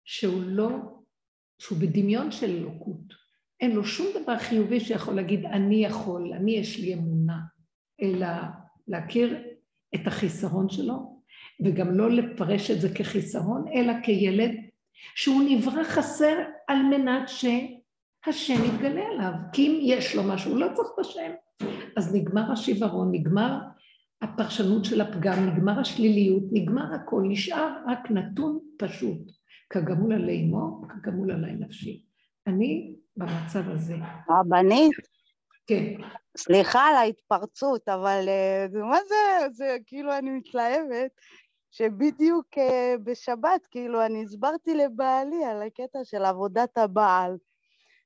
[0.06, 0.70] שהוא לא,
[1.60, 3.26] שהוא בדמיון של אלוקות.
[3.60, 7.40] אין לו שום דבר חיובי שיכול להגיד אני יכול, אני יש לי אמונה,
[8.02, 8.28] אלא
[8.88, 9.44] להכיר
[9.96, 11.22] את החיסרון שלו,
[11.66, 14.52] וגם לא לפרש את זה כחיסרון, אלא כילד
[15.16, 16.38] שהוא נברא חסר
[16.68, 19.34] על מנת שהשם יתגלה עליו.
[19.54, 21.32] כי אם יש לו משהו, הוא לא צריך את השם.
[21.96, 23.60] אז נגמר השיוורון, נגמר
[24.22, 29.32] הפרשנות של הפגם, נגמר השליליות, נגמר הכל, נשאר רק נתון פשוט,
[29.70, 32.04] כגמול עלי אמו, כגמול עלי נפשי.
[32.48, 33.96] אני במצב הזה.
[34.30, 34.96] רבנית?
[35.68, 35.94] כן.
[36.38, 38.26] סליחה על ההתפרצות, אבל
[38.72, 41.12] זה מה זה, זה כאילו אני מתלהבת,
[41.72, 47.38] שבדיוק אה, בשבת, כאילו, אני הסברתי לבעלי על הקטע של עבודת הבעל.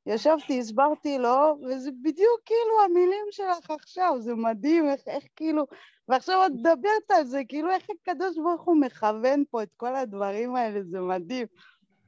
[0.05, 5.65] ישבתי, הסברתי לו, וזה בדיוק כאילו המילים שלך עכשיו, זה מדהים, איך, איך כאילו,
[6.07, 10.55] ועכשיו את מדברת על זה, כאילו איך הקדוש ברוך הוא מכוון פה את כל הדברים
[10.55, 11.47] האלה, זה מדהים.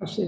[0.01, 0.27] השם.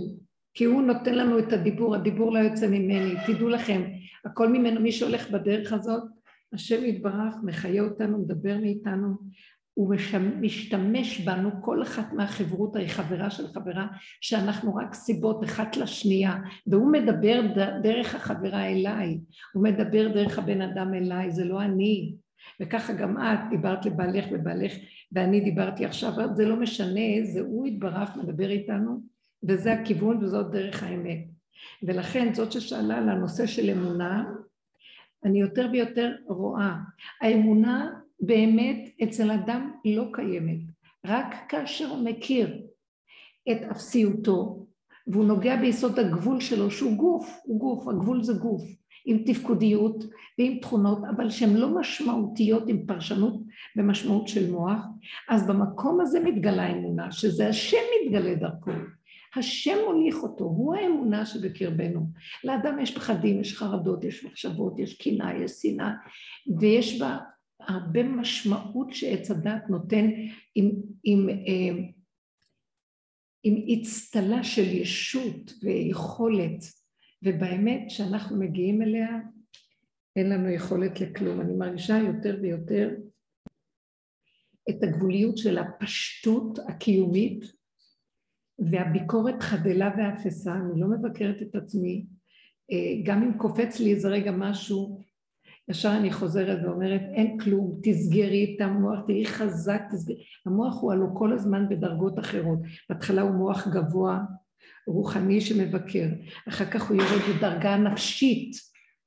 [0.54, 3.82] כי הוא נותן לנו את הדיבור, הדיבור לא יוצא ממני, תדעו לכם,
[4.26, 6.04] הכל ממנו, מי שהולך בדרך הזאת,
[6.54, 9.08] השם יתברך, מחיה אותנו, מדבר מאיתנו,
[9.74, 9.96] הוא
[10.40, 13.88] משתמש בנו, כל אחת מהחברות היא חברה של חברה,
[14.22, 16.36] שאנחנו רק סיבות אחת לשנייה,
[16.68, 17.42] והוא מדבר
[17.84, 19.20] דרך החברה אליי,
[19.54, 22.14] הוא מדבר דרך הבן אדם אליי, זה לא אני.
[22.62, 24.74] וככה גם את דיברת לבעלך ובעלך,
[25.12, 29.00] ואני דיברתי עכשיו, זה לא משנה, זה הוא יתברך, מדבר איתנו,
[29.48, 31.20] וזה הכיוון וזאת דרך האמת.
[31.84, 34.26] ולכן זאת ששאלה על הנושא של אמונה,
[35.26, 36.76] אני יותר ויותר רואה.
[37.22, 40.60] האמונה באמת אצל אדם לא קיימת,
[41.06, 42.62] רק כאשר הוא מכיר
[43.52, 44.64] את אפסיותו
[45.08, 48.64] והוא נוגע ביסוד הגבול שלו שהוא גוף, הוא גוף, הגבול זה גוף,
[49.06, 50.06] עם תפקודיות
[50.40, 53.34] ועם תכונות, אבל שהן לא משמעותיות עם פרשנות
[53.78, 54.80] ומשמעות של מוח,
[55.30, 58.72] אז במקום הזה מתגלה אמונה, שזה השם מתגלה דרכו.
[59.36, 62.08] השם מוליך אותו, הוא האמונה שבקרבנו.
[62.44, 65.92] לאדם יש פחדים, יש חרדות, יש מחשבות, יש קנאה, יש שנאה,
[66.60, 67.18] ויש בה
[67.60, 70.06] הרבה משמעות שעץ הדת נותן
[70.56, 70.72] עם,
[71.04, 71.86] עם, אה,
[73.44, 76.64] עם אצטלה של ישות ויכולת,
[77.24, 79.20] ובאמת כשאנחנו מגיעים אליה
[80.16, 81.42] אין לנו יכולת לכלום.
[81.42, 82.90] אני מרגישה יותר ויותר
[84.70, 87.46] את הגבוליות של הפשטות הקיומית
[88.60, 92.06] והביקורת חדלה ואפסה, אני לא מבקרת את עצמי,
[92.72, 95.03] אה, גם אם קופץ לי איזה רגע משהו,
[95.70, 100.24] ישר אני חוזרת ואומרת, אין כלום, תסגרי את המוח, תהיי חזק, תסגרי.
[100.46, 102.60] המוח הוא הלוא כל הזמן בדרגות אחרות.
[102.90, 104.20] בהתחלה הוא מוח גבוה,
[104.88, 106.08] רוחני שמבקר,
[106.50, 108.52] אחר כך הוא יורד בדרגה נפשית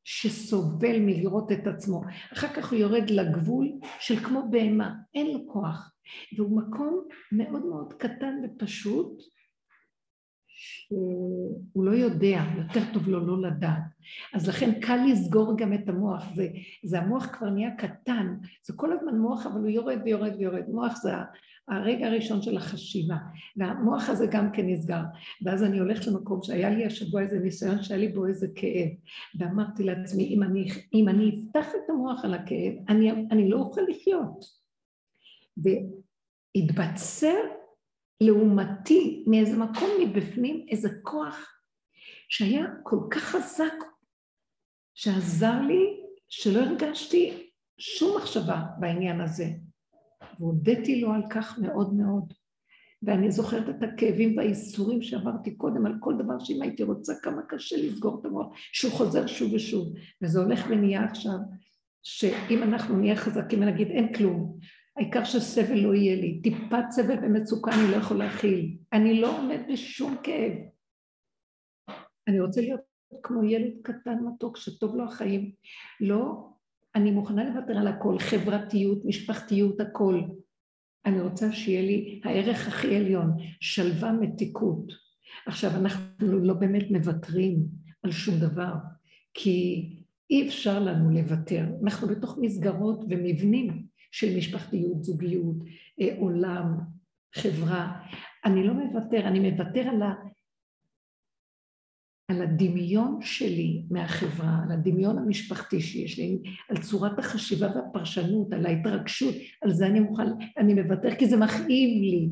[0.04, 3.68] שסובל מלראות את עצמו, אחר כך הוא יורד לגבול
[4.00, 5.92] של כמו בהמה, אין לו כוח,
[6.36, 7.00] והוא מקום
[7.32, 9.22] מאוד מאוד קטן ופשוט,
[10.56, 13.82] שהוא לא יודע, יותר טוב לו לא לדעת.
[14.34, 16.48] אז לכן קל לסגור גם את המוח, זה,
[16.84, 20.96] זה המוח כבר נהיה קטן, זה כל הזמן מוח אבל הוא יורד ויורד ויורד, מוח
[20.96, 21.12] זה
[21.68, 23.16] הרגע הראשון של החשיבה,
[23.56, 25.02] והמוח הזה גם כן נסגר.
[25.42, 28.88] ואז אני הולכת למקום שהיה לי השבוע איזה ניסיון שהיה לי בו איזה כאב,
[29.38, 33.80] ואמרתי לעצמי, אם אני, אם אני אפתח את המוח על הכאב, אני, אני לא אוכל
[33.88, 34.44] לחיות.
[35.56, 37.36] והתבצר
[38.20, 41.52] לעומתי מאיזה מקום מבפנים, איזה כוח
[42.28, 43.74] שהיה כל כך חזק,
[44.94, 49.46] שעזר לי שלא הרגשתי שום מחשבה בעניין הזה.
[50.40, 52.32] והודיתי לו על כך מאוד מאוד.
[53.02, 57.76] ואני זוכרת את הכאבים והאיסורים שעברתי קודם על כל דבר שאם הייתי רוצה כמה קשה
[57.76, 59.94] לסגור את המוח, שהוא חוזר שוב ושוב.
[60.22, 61.38] וזה הולך ונהיה עכשיו,
[62.02, 64.58] שאם אנחנו נהיה חזקים ונגיד אין כלום,
[64.96, 69.60] העיקר שסבל לא יהיה לי, טיפת סבל ומצוקה אני לא יכול להכיל, אני לא עומד
[69.72, 70.52] בשום כאב.
[72.28, 72.80] אני רוצה להיות
[73.22, 75.52] כמו ילד קטן מתוק שטוב לו החיים,
[76.00, 76.48] לא
[76.96, 80.20] אני מוכנה לוותר על הכל, חברתיות, משפחתיות, הכל.
[81.06, 83.30] אני רוצה שיהיה לי הערך הכי עליון,
[83.60, 84.92] שלווה, מתיקות.
[85.46, 87.66] עכשיו, אנחנו לא באמת מוותרים
[88.02, 88.72] על שום דבר,
[89.34, 89.88] כי
[90.30, 91.64] אי אפשר לנו לוותר.
[91.84, 95.56] אנחנו בתוך מסגרות ומבנים של משפחתיות, זוגיות,
[96.00, 96.78] אה, עולם,
[97.34, 98.02] חברה.
[98.44, 100.02] אני לא מוותר, אני מוותר על
[102.30, 109.34] על הדמיון שלי מהחברה, על הדמיון המשפחתי שיש לי, על צורת החשיבה והפרשנות, על ההתרגשות,
[109.62, 110.26] על זה אני מוכן,
[110.58, 112.28] אני מוותר כי זה מכאיב לי,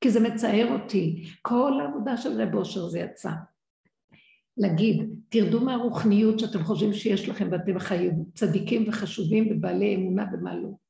[0.00, 1.24] כי זה מצער אותי.
[1.42, 3.30] כל העבודה של רב אושר זה יצא.
[4.56, 10.87] להגיד, תרדו מהרוחניות שאתם חושבים שיש לכם ואתם חיים צדיקים וחשובים ובעלי אמונה ומה לא.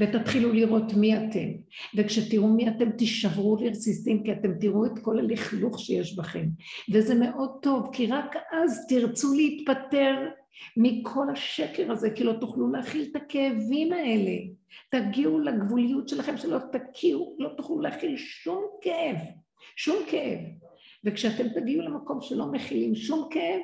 [0.00, 1.48] ותתחילו לראות מי אתם,
[1.94, 6.46] וכשתראו מי אתם תישברו לרסיסים כי אתם תראו את כל הלכלוך שיש בכם.
[6.92, 10.14] וזה מאוד טוב כי רק אז תרצו להתפטר
[10.76, 14.36] מכל השקר הזה כי לא תוכלו להכיל את הכאבים האלה.
[14.90, 19.16] תגיעו לגבוליות שלכם שלא תכירו, לא תוכלו להכיל שום כאב,
[19.76, 20.38] שום כאב.
[21.04, 23.60] וכשאתם תגיעו למקום שלא מכילים שום כאב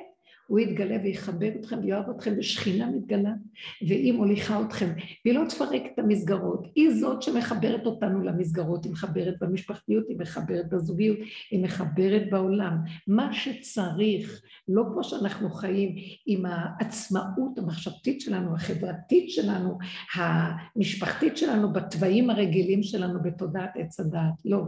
[0.47, 3.33] הוא יתגלה ויכבד אתכם ויאהב אתכם ושכינה מתגלה
[3.81, 4.89] והיא מוליכה אתכם
[5.25, 10.69] והיא לא תפרק את המסגרות היא זאת שמחברת אותנו למסגרות היא מחברת במשפחתיות היא מחברת
[10.69, 11.17] בזוגיות
[11.51, 12.77] היא מחברת בעולם.
[13.07, 19.77] מה שצריך לא כמו שאנחנו חיים עם העצמאות המחשבתית שלנו החברתית שלנו
[20.13, 24.65] המשפחתית שלנו בתוואים הרגילים שלנו בתודעת עץ הדעת לא.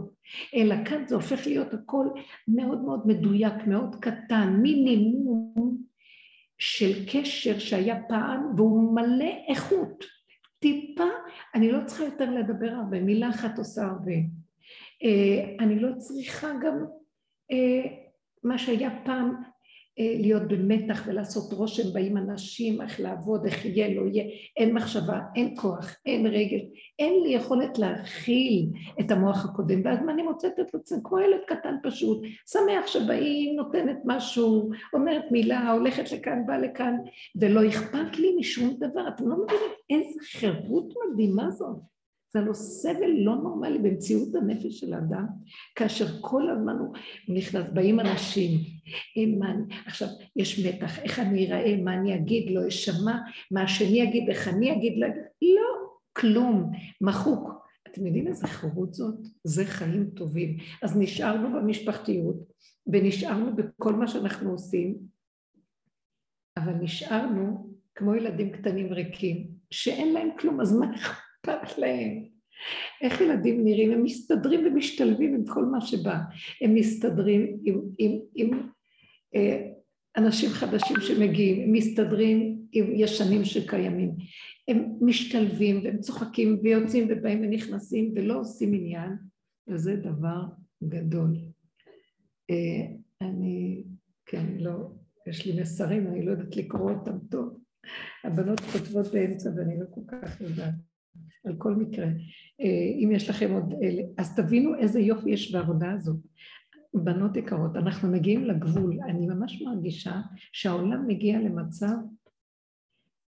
[0.54, 2.06] אלא כאן זה הופך להיות הכל
[2.48, 5.69] מאוד מאוד מדויק, מאוד קטן, מינימום
[6.60, 10.04] של קשר שהיה פעם והוא מלא איכות.
[10.58, 11.04] טיפה,
[11.54, 14.12] אני לא צריכה יותר לדבר הרבה, מילה אחת עושה הרבה.
[15.02, 16.84] אה, אני לא צריכה גם
[17.52, 17.92] אה,
[18.44, 19.34] מה שהיה פעם
[19.98, 24.24] להיות במתח ולעשות רושם, באים אנשים, איך לעבוד, איך יהיה, לא יהיה,
[24.56, 26.60] אין מחשבה, אין כוח, אין רגש,
[26.98, 28.66] אין לי יכולת להכיל
[29.00, 30.98] את המוח הקודם, ואז מה אני מוצאת את עצמי?
[31.04, 36.94] כמו ילד קטן פשוט, שמח שבאים, נותנת משהו, אומרת מילה, הולכת לכאן, באה לכאן,
[37.40, 41.99] ולא אכפת לי משום דבר, אתם לא מבינים איזה חירות מדהימה זאת.
[42.32, 45.26] זה הלוא סבל לא נורמלי במציאות הנפש של האדם,
[45.74, 46.94] כאשר כל הזמן הוא
[47.28, 48.60] נכנס, באים אנשים,
[49.38, 49.54] מה,
[49.86, 53.18] עכשיו יש מתח, איך אני אראה, מה אני אגיד, לא אשמע,
[53.50, 55.08] מה השני יגיד, איך אני אגיד, לא,
[55.42, 57.50] לא, כלום, מחוק.
[57.88, 59.14] אתם יודעים איזה חירות זאת?
[59.44, 60.56] זה חיים טובים.
[60.82, 62.36] אז נשארנו במשפחתיות,
[62.86, 64.98] ונשארנו בכל מה שאנחנו עושים,
[66.56, 71.29] אבל נשארנו כמו ילדים קטנים ריקים, שאין להם כלום, אז מה אכפת
[71.78, 72.24] להם?
[73.02, 73.92] איך ילדים נראים?
[73.92, 76.18] הם מסתדרים ומשתלבים עם כל מה שבא.
[76.60, 78.50] הם מסתדרים עם, עם, עם
[79.34, 79.66] אה,
[80.16, 84.10] אנשים חדשים שמגיעים, הם מסתדרים עם ישנים שקיימים.
[84.68, 89.10] הם משתלבים והם צוחקים ויוצאים ובאים ונכנסים ולא עושים עניין,
[89.68, 90.42] וזה דבר
[90.84, 91.36] גדול.
[92.50, 92.86] אה,
[93.20, 93.84] אני,
[94.26, 94.90] כן, לא,
[95.26, 97.60] יש לי מסרים, אני לא יודעת לקרוא אותם טוב.
[98.24, 100.89] הבנות כותבות באמצע ואני לא כל כך יודעת.
[101.44, 102.06] על כל מקרה.
[102.60, 103.74] אה, אם יש לכם עוד,
[104.18, 106.16] אז תבינו איזה יופי יש בעבודה הזאת.
[106.94, 108.98] בנות יקרות, אנחנו מגיעים לגבול.
[109.08, 110.20] אני ממש מרגישה
[110.52, 111.94] שהעולם מגיע למצב,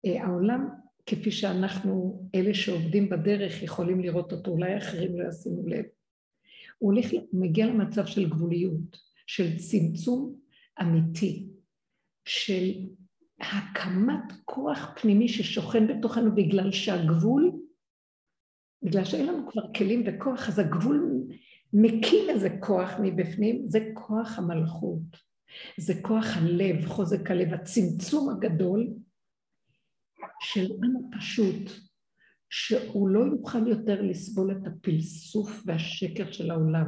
[0.06, 0.68] אה, העולם
[1.06, 5.84] כפי שאנחנו, אלה שעובדים בדרך, יכולים לראות אותו, אולי אחרים לא ישימו לב.
[6.78, 10.34] הוא הולך, מגיע למצב של גבוליות, של צמצום
[10.80, 11.48] אמיתי,
[12.24, 12.70] של
[13.40, 17.59] הקמת כוח פנימי ששוכן בתוכנו בגלל שהגבול,
[18.82, 21.26] בגלל שאין לנו כבר כלים וכוח, אז הגבול
[21.72, 25.16] מקים איזה כוח מבפנים, זה כוח המלכות,
[25.76, 28.86] זה כוח הלב, חוזק הלב, הצמצום הגדול
[30.40, 31.70] של עם הפשוט,
[32.50, 36.86] שהוא לא יוכל יותר לסבול את הפלסוף והשקר של העולם.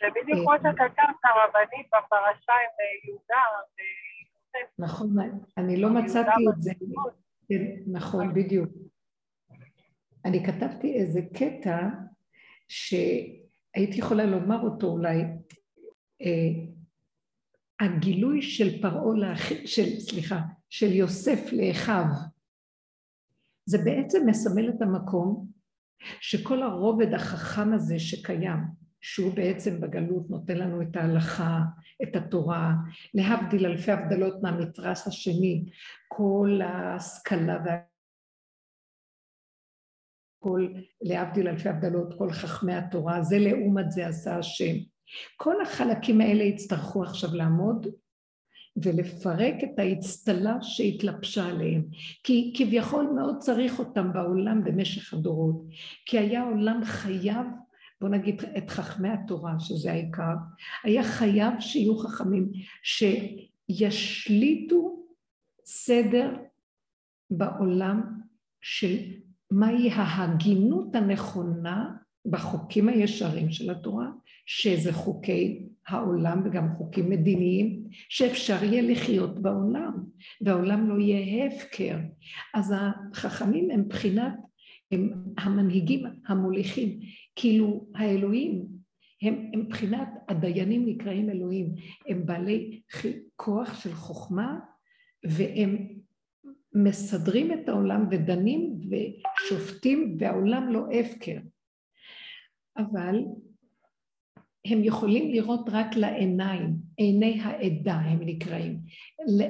[0.00, 3.42] זה בדיוק כמו שכתבת הרבנית בפרשה עם אה, יהודה
[4.78, 5.16] נכון,
[5.56, 6.72] אני לא מצאתי את זה.
[7.48, 8.68] כן, נכון, בדיוק.
[10.24, 11.88] אני כתבתי איזה קטע
[12.68, 15.22] שהייתי יכולה לומר אותו אולי,
[16.22, 16.50] אה,
[17.80, 20.40] הגילוי של פרעה, של, סליחה,
[20.70, 22.04] של יוסף לאחיו,
[23.66, 25.46] זה בעצם מסמל את המקום
[26.20, 28.58] שכל הרובד החכם הזה שקיים,
[29.00, 31.60] שהוא בעצם בגלות נותן לנו את ההלכה,
[32.02, 32.74] את התורה,
[33.14, 35.64] להבדיל אלפי הבדלות מהמתרס השני,
[36.08, 37.97] כל ההשכלה וה...
[40.38, 40.68] כל,
[41.02, 44.74] להבדיל אלפי הבדלות, כל חכמי התורה, זה לעומת זה עשה השם.
[45.36, 47.86] כל החלקים האלה יצטרכו עכשיו לעמוד
[48.82, 51.84] ולפרק את האצטלה שהתלבשה עליהם.
[52.24, 55.64] כי כביכול מאוד צריך אותם בעולם במשך הדורות.
[56.06, 57.46] כי היה עולם חייב,
[58.00, 60.34] בוא נגיד את חכמי התורה, שזה העיקר,
[60.84, 62.52] היה חייב שיהיו חכמים,
[63.70, 65.04] שישליטו
[65.64, 66.36] סדר
[67.30, 68.02] בעולם
[68.60, 68.96] של
[69.50, 71.90] מהי ההגינות הנכונה
[72.26, 74.06] בחוקים הישרים של התורה,
[74.46, 80.04] שזה חוקי העולם וגם חוקים מדיניים, שאפשר יהיה לחיות בעולם,
[80.40, 81.98] והעולם לא יהיה הפקר.
[82.54, 84.34] אז החכמים הם בחינת,
[84.92, 87.00] הם המנהיגים המוליכים,
[87.36, 88.66] כאילו האלוהים,
[89.22, 91.74] הם, הם בחינת, הדיינים נקראים אלוהים,
[92.08, 92.80] הם בעלי
[93.36, 94.58] כוח של חוכמה,
[95.24, 95.97] והם
[96.74, 101.38] מסדרים את העולם ודנים ושופטים, והעולם לא הפקר.
[102.78, 103.16] אבל
[104.66, 108.78] הם יכולים לראות רק לעיניים, עיני העדה הם נקראים.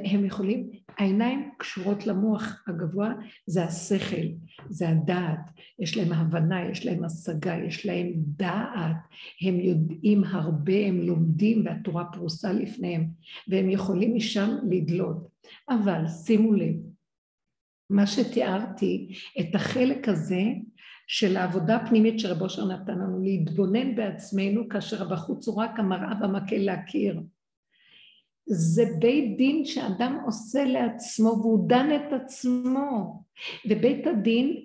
[0.05, 3.13] הם יכולים, העיניים קשורות למוח הגבוה,
[3.47, 4.27] זה השכל,
[4.69, 5.41] זה הדעת,
[5.79, 8.97] יש להם הבנה, יש להם השגה, יש להם דעת,
[9.43, 13.07] הם יודעים הרבה, הם לומדים והתורה פרוסה לפניהם,
[13.49, 15.29] והם יכולים משם לדלות.
[15.69, 16.75] אבל שימו לב,
[17.91, 19.09] מה שתיארתי,
[19.41, 20.43] את החלק הזה
[21.07, 26.57] של העבודה הפנימית שרב אושר נתן לנו, להתבונן בעצמנו כאשר הבחוץ הוא רק המראה והמקל
[26.57, 27.21] להכיר.
[28.47, 33.23] זה בית דין שאדם עושה לעצמו והוא דן את עצמו.
[33.69, 34.63] ובית הדין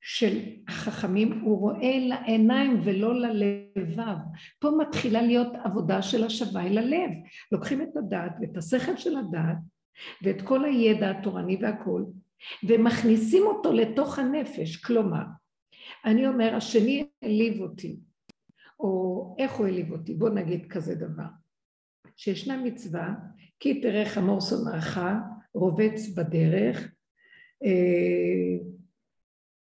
[0.00, 0.38] של
[0.68, 4.16] החכמים הוא רואה לעיניים ולא ללבב.
[4.58, 7.10] פה מתחילה להיות עבודה של השווה אל הלב.
[7.52, 9.56] לוקחים את הדעת ואת השכל של הדעת
[10.22, 12.04] ואת כל הידע התורני והכול
[12.68, 14.76] ומכניסים אותו לתוך הנפש.
[14.76, 15.24] כלומר,
[16.04, 17.96] אני אומר, השני העליב אותי,
[18.80, 21.24] או איך הוא העליב אותי, בוא נגיד כזה דבר,
[22.16, 23.14] שישנה מצווה,
[23.60, 25.00] כי תראה חמור שונאך,
[25.54, 26.92] רובץ בדרך,
[27.64, 28.66] אה,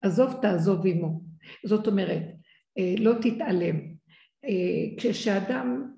[0.01, 1.21] עזוב תעזוב עמו.
[1.65, 2.23] זאת אומרת,
[2.77, 3.75] אה, לא תתעלם.
[4.45, 5.93] אה, כשאדם,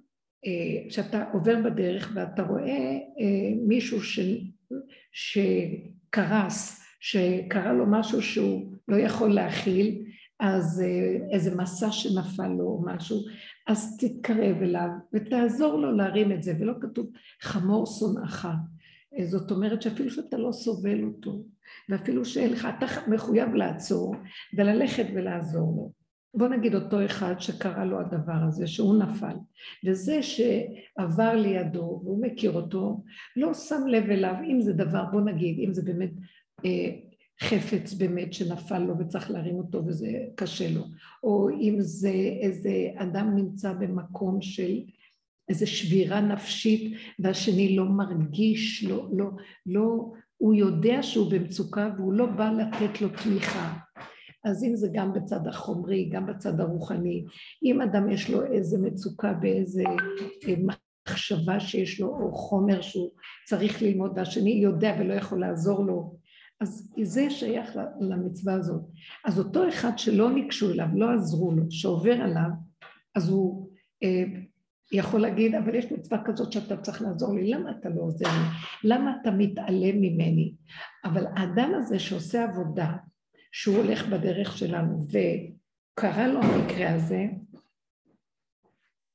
[0.90, 2.98] כשאתה עובר בדרך ואתה רואה
[3.68, 4.20] מישהו ש,
[6.12, 10.06] שקרס, שקרה לו משהו שהוא לא יכול להכיל,
[10.40, 13.18] אז אה, איזה מסע שנפל לו או משהו,
[13.68, 17.08] אז תתקרב אליו ותעזור לו להרים את זה, ולא כתוב
[17.42, 18.48] חמור שונאך.
[19.18, 21.44] אה, זאת אומרת שאפילו שאתה לא סובל אותו,
[21.90, 24.16] ואפילו שאין לך, אתה מחויב לעצור
[24.58, 26.01] וללכת ולעזור לו.
[26.34, 29.36] בוא נגיד אותו אחד שקרה לו הדבר הזה, שהוא נפל,
[29.86, 33.04] וזה שעבר לידו והוא מכיר אותו,
[33.36, 36.12] לא שם לב אליו, אם זה דבר, בוא נגיד, אם זה באמת
[36.66, 36.90] אה,
[37.42, 40.84] חפץ באמת שנפל לו וצריך להרים אותו וזה קשה לו,
[41.24, 44.80] או אם זה איזה אדם נמצא במקום של
[45.50, 49.30] איזה שבירה נפשית והשני לא מרגיש, לא, לא,
[49.66, 53.78] לא, הוא יודע שהוא במצוקה והוא לא בא לתת לו תמיכה.
[54.44, 57.26] אז אם זה גם בצד החומרי, גם בצד הרוחני,
[57.64, 59.84] אם אדם יש לו איזה מצוקה באיזה
[60.48, 60.54] אה,
[61.08, 63.10] מחשבה שיש לו, או חומר שהוא
[63.46, 66.16] צריך ללמוד, והשני יודע ולא יכול לעזור לו,
[66.62, 68.82] אז זה שייך למצווה הזאת.
[69.26, 72.50] אז אותו אחד שלא ניגשו אליו, לא עזרו לו, שעובר עליו,
[73.16, 73.70] אז הוא,
[74.04, 74.24] אה,
[74.92, 78.48] יכול להגיד, אבל יש מצווה כזאת שאתה צריך לעזור לי, למה אתה לא עוזר לי?
[78.90, 80.54] למה אתה מתעלם ממני?
[81.06, 82.92] אבל האדם הזה שעושה עבודה,
[83.52, 87.26] שהוא הולך בדרך שלנו, וקרה לו המקרה הזה,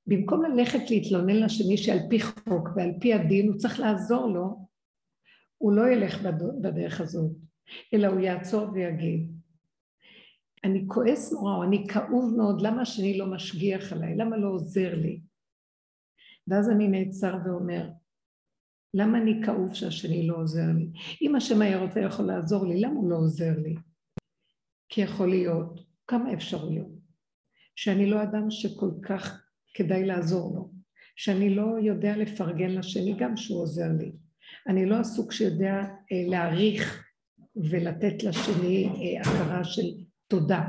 [0.06, 4.66] במקום ללכת להתלונן לשני שעל פי חוק ועל פי הדין הוא צריך לעזור לו,
[5.58, 6.22] הוא לא ילך
[6.62, 7.30] בדרך הזאת,
[7.94, 9.36] אלא הוא יעצור ויגיד,
[10.64, 14.16] אני כועס נורא, או אני כאוב מאוד, למה השני לא משגיח עליי?
[14.16, 15.20] למה לא עוזר לי?
[16.48, 17.90] ואז אני נעצר ואומר,
[18.94, 20.88] למה אני כאוב שהשני לא עוזר לי?
[21.22, 23.74] אם השם היה רוצה יכול לעזור לי, למה הוא לא עוזר לי?
[24.88, 26.96] כי יכול להיות כמה אפשרויות,
[27.76, 29.42] שאני לא אדם שכל כך
[29.74, 30.70] כדאי לעזור לו,
[31.16, 34.12] שאני לא יודע לפרגן לשני גם שהוא עוזר לי,
[34.68, 37.04] אני לא הסוג שיודע אה, להעריך
[37.56, 39.86] ולתת לשני אה, הכרה של
[40.28, 40.64] תודה.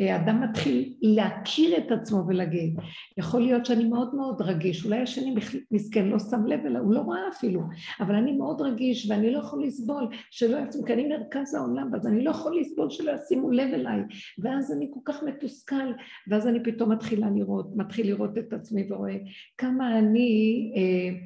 [0.00, 2.76] אדם מתחיל להכיר את עצמו ולהגיד,
[3.18, 5.34] יכול להיות שאני מאוד מאוד רגיש, אולי השני
[5.70, 7.60] מסכן לא שם לב אליו, הוא לא רואה אפילו,
[8.00, 12.06] אבל אני מאוד רגיש ואני לא יכול לסבול שלא ישימו, כי אני מרכז העולם, אז
[12.06, 14.00] אני לא יכול לסבול שלא ישימו לב אליי,
[14.38, 15.92] ואז אני כל כך מתוסכל,
[16.28, 19.16] ואז אני פתאום מתחילה לראות, מתחיל לראות את עצמי ורואה
[19.58, 21.18] כמה אני, אה,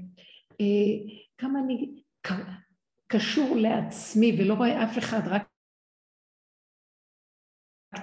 [0.61, 1.91] אה, כמה אני
[3.07, 5.53] קשור לעצמי ולא רואה אף אחד, רק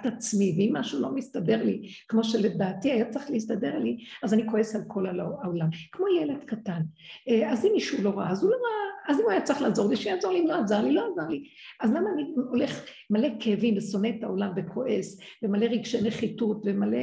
[0.02, 4.48] את עצמי, ואם משהו לא מסתדר לי, כמו שלדעתי היה צריך להסתדר לי, אז אני
[4.52, 5.68] כועס על כל העולם.
[5.92, 6.82] כמו ילד קטן.
[7.30, 9.62] אה, אז אם מישהו לא ראה, אז הוא לא ראה, אז אם הוא היה צריך
[9.62, 11.44] לעזור לי, שיעזור לי, אם לא עזר לי, לא עזר לי.
[11.80, 16.98] אז למה אני הולך מלא כאבים ושונא את העולם וכועס, ומלא רגשי נחיתות, ומלא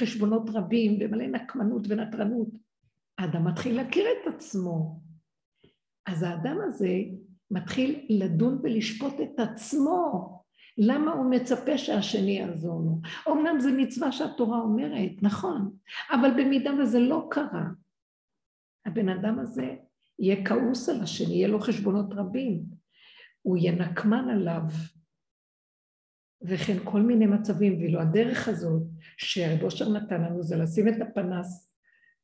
[0.00, 2.48] חשבונות רבים, ומלא נקמנות ונטרנות?
[3.18, 5.00] האדם מתחיל להכיר את עצמו.
[6.06, 6.94] אז האדם הזה
[7.50, 10.38] מתחיל לדון ולשפוט את עצמו.
[10.78, 13.00] למה הוא מצפה שהשני יעזור לו?
[13.32, 15.76] אמנם זו מצווה שהתורה אומרת, נכון,
[16.10, 17.64] אבל במידה וזה לא קרה,
[18.86, 19.76] הבן אדם הזה
[20.18, 22.64] יהיה כעוס על השני, יהיה לו חשבונות רבים,
[23.42, 24.62] הוא יהיה נקמן עליו,
[26.42, 28.82] וכן כל מיני מצבים, ואילו הדרך הזאת
[29.16, 31.67] שרב אושר נתן לנו זה לשים את הפנס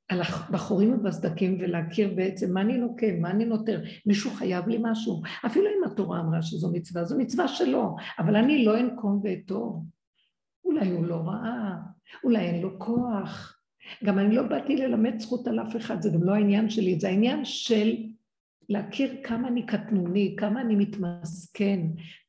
[0.08, 5.22] על הבחורים ובסדקים ולהכיר בעצם מה אני לוקם, מה אני נותר, מישהו חייב לי משהו,
[5.46, 9.84] אפילו אם התורה אמרה שזו מצווה, זו מצווה שלו, אבל אני לא אנקום ואתור.
[10.64, 11.74] אולי הוא לא ראה,
[12.24, 13.58] אולי אין לו כוח.
[14.04, 17.08] גם אני לא באתי ללמד זכות על אף אחד, זה גם לא העניין שלי, זה
[17.08, 17.96] העניין של
[18.68, 21.80] להכיר כמה אני קטנוני, כמה אני מתמסכן,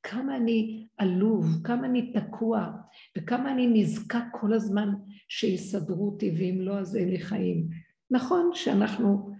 [0.03, 2.71] כמה אני עלוב, כמה אני תקוע,
[3.17, 4.89] וכמה אני נזקק כל הזמן
[5.29, 7.67] שיסדרו אותי, ואם לא אז אין לי חיים.
[8.11, 9.31] נכון שאנחנו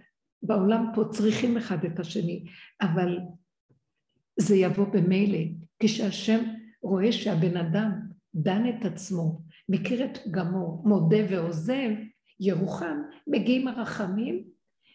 [0.42, 2.44] בעולם פה צריכים אחד את השני,
[2.82, 3.18] אבל
[4.40, 5.38] זה יבוא במילא.
[5.78, 6.44] כשהשם
[6.82, 7.92] רואה שהבן אדם
[8.34, 11.90] דן את עצמו, מכיר את פגמו, מודה ועוזב,
[12.40, 14.44] ירוחם, מגיעים הרחמים,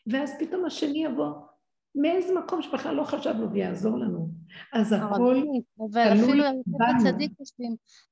[0.07, 1.33] ואז פתאום השני יבוא
[1.95, 4.29] מאיזה מקום שבכלל לא חשבנו ויעזור לנו.
[4.73, 6.27] אז הכל תלוי בנו.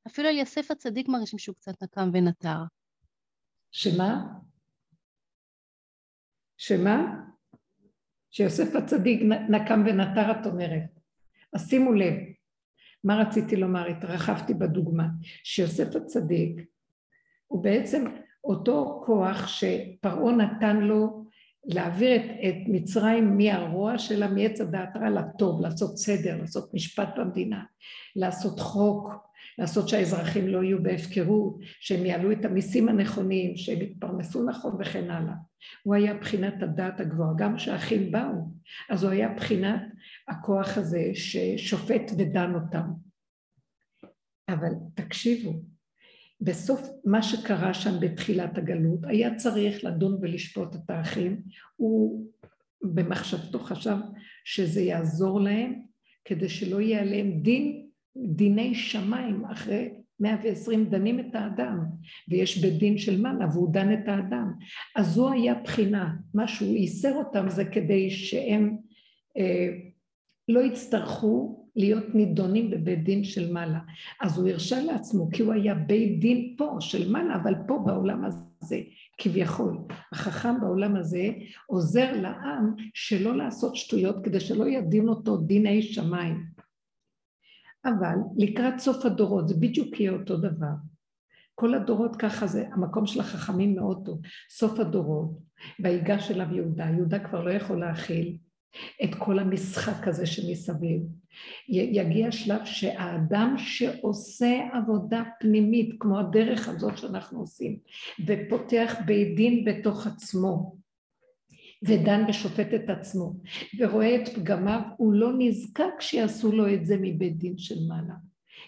[0.07, 2.57] אפילו על יוסף הצדיק מרגישים שהוא קצת נקם ונטר.
[3.71, 4.25] שמה?
[6.57, 7.15] שמה?
[8.31, 10.99] שיוסף הצדיק נקם ונטר את אומרת.
[11.53, 12.13] אז שימו לב,
[13.03, 13.87] מה רציתי לומר?
[13.87, 15.07] התרחבתי בדוגמה.
[15.43, 16.65] שיוסף הצדיק
[17.47, 18.05] הוא בעצם
[18.43, 21.18] אותו כוח שפרעה נתן לו
[21.65, 27.63] להעביר את, את מצרים מהרוע שלה, מעץ הדעת רע לטוב, לעשות סדר, לעשות משפט במדינה,
[28.15, 29.09] לעשות חוק,
[29.57, 35.33] לעשות שהאזרחים לא יהיו בהפקרות, שהם יעלו את המיסים הנכונים, שהם יתפרנסו נכון וכן הלאה.
[35.83, 38.51] הוא היה בחינת הדעת הגבוהה, גם כשהאחים באו,
[38.89, 39.81] אז הוא היה בחינת
[40.27, 42.91] הכוח הזה ששופט ודן אותם.
[44.49, 45.61] אבל תקשיבו,
[46.41, 51.41] בסוף מה שקרה שם בתחילת הגלות, היה צריך לדון ולשפוט את האחים,
[51.75, 52.27] הוא
[52.81, 53.95] במחשבתו חשב
[54.45, 55.81] שזה יעזור להם
[56.25, 57.85] כדי שלא יהיה עליהם דין,
[58.17, 61.79] דיני שמיים אחרי 120 דנים את האדם,
[62.29, 64.53] ויש בית דין של מעלה והוא דן את האדם.
[64.95, 68.77] אז זו היה בחינה, מה שהוא ייסר אותם זה כדי שהם
[69.37, 69.67] אה,
[70.47, 73.79] לא יצטרכו להיות נידונים בבית דין של מעלה.
[74.21, 78.25] אז הוא הרשה לעצמו, כי הוא היה בית דין פה, של מעלה, אבל פה בעולם
[78.25, 78.79] הזה,
[79.17, 79.77] כביכול.
[80.11, 81.29] החכם בעולם הזה
[81.67, 86.45] עוזר לעם שלא לעשות שטויות, כדי שלא ידין אותו דיני שמיים.
[87.85, 90.73] אבל לקראת סוף הדורות, זה בדיוק יהיה אותו דבר.
[91.55, 94.21] כל הדורות ככה זה, המקום של החכמים מאוד טוב.
[94.49, 95.31] סוף הדורות,
[95.83, 98.37] ויגש אליו יהודה, יהודה כבר לא יכול להכיל,
[99.03, 101.01] את כל המשחק הזה שמסביב.
[101.69, 107.77] יגיע שלב שהאדם שעושה עבודה פנימית, כמו הדרך הזאת שאנחנו עושים,
[108.27, 110.75] ופותח בית דין בתוך עצמו,
[111.83, 113.33] ודן ושופט את עצמו,
[113.79, 118.15] ורואה את פגמיו, הוא לא נזקק שיעשו לו את זה מבית דין של מעלה.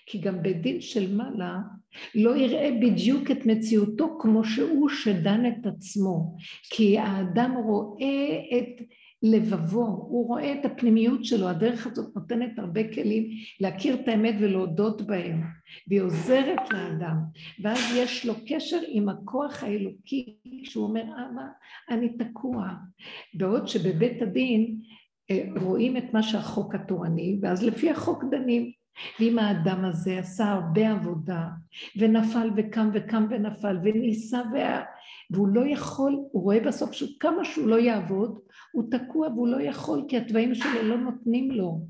[0.05, 1.59] כי גם בית דין של מעלה
[2.15, 6.35] לא יראה בדיוק את מציאותו כמו שהוא שדן את עצמו,
[6.69, 8.81] כי האדם רואה את
[9.23, 15.01] לבבו, הוא רואה את הפנימיות שלו, הדרך הזאת נותנת הרבה כלים להכיר את האמת ולהודות
[15.01, 15.41] בהם,
[15.87, 17.17] והיא עוזרת לאדם,
[17.63, 21.45] ואז יש לו קשר עם הכוח האלוקי, כשהוא אומר, אבא,
[21.89, 22.69] אני תקוע.
[23.33, 24.79] בעוד שבבית הדין
[25.31, 28.80] אה, רואים את מה שהחוק התורני, ואז לפי החוק דנים.
[29.19, 31.47] ואם האדם הזה עשה הרבה עבודה,
[31.97, 34.83] ונפל וקם וקם ונפל, וניסה וה...
[35.31, 38.39] והוא לא יכול, הוא רואה בסוף שכמה שהוא לא יעבוד,
[38.71, 41.81] הוא תקוע והוא לא יכול, כי התוואים שלו לא נותנים לו.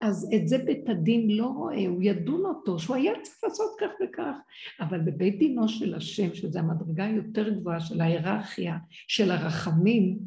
[0.00, 3.88] אז את זה בית הדין לא רואה, הוא ידון אותו, שהוא היה צריך לעשות כך
[4.04, 4.36] וכך,
[4.80, 8.76] אבל בבית דינו של השם, שזו המדרגה היותר גבוהה של ההיררכיה,
[9.08, 10.18] של הרחמים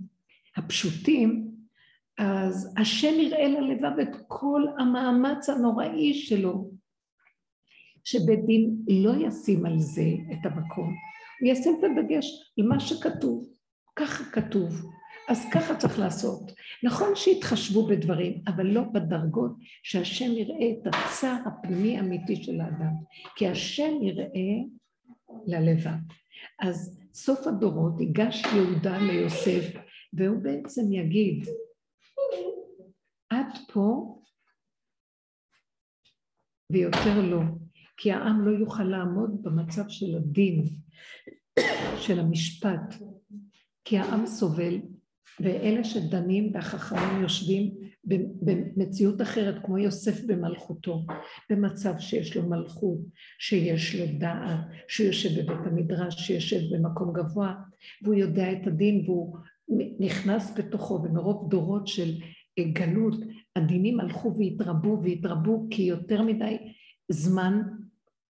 [0.57, 1.50] הפשוטים,
[2.18, 6.72] אז השם יראה ללבב את כל המאמץ הנוראי שלו,
[8.03, 10.93] שבית דין לא ישים על זה את המקום,
[11.41, 12.26] הוא ישים את הדגש
[12.59, 13.47] על מה שכתוב,
[13.95, 14.91] ככה כתוב,
[15.30, 16.51] אז ככה צריך לעשות.
[16.84, 19.51] נכון שיתחשבו בדברים, אבל לא בדרגות
[19.84, 22.93] שהשם יראה את הצער הפנימי האמיתי של האדם,
[23.36, 24.53] כי השם יראה
[25.47, 25.99] ללבב.
[26.59, 29.66] אז סוף הדורות ייגש יהודה ליוסף,
[30.14, 31.45] והוא בעצם יגיד,
[33.41, 34.17] עד פה
[36.71, 37.41] ויותר לא,
[37.97, 40.65] כי העם לא יוכל לעמוד במצב של הדין,
[41.97, 42.95] של המשפט,
[43.85, 44.79] כי העם סובל,
[45.39, 47.71] ואלה שדנים והחכמים יושבים
[48.75, 51.05] במציאות אחרת, כמו יוסף במלכותו,
[51.49, 52.99] במצב שיש לו מלכות,
[53.39, 57.55] שיש לו דעת, שהוא יושב בבית המדרש, שיושב במקום גבוה,
[58.01, 59.37] והוא יודע את הדין והוא
[59.99, 62.13] נכנס בתוכו, ומרוב דורות של
[62.59, 63.15] גלות,
[63.55, 66.57] הדינים הלכו והתרבו והתרבו כי יותר מדי
[67.11, 67.61] זמן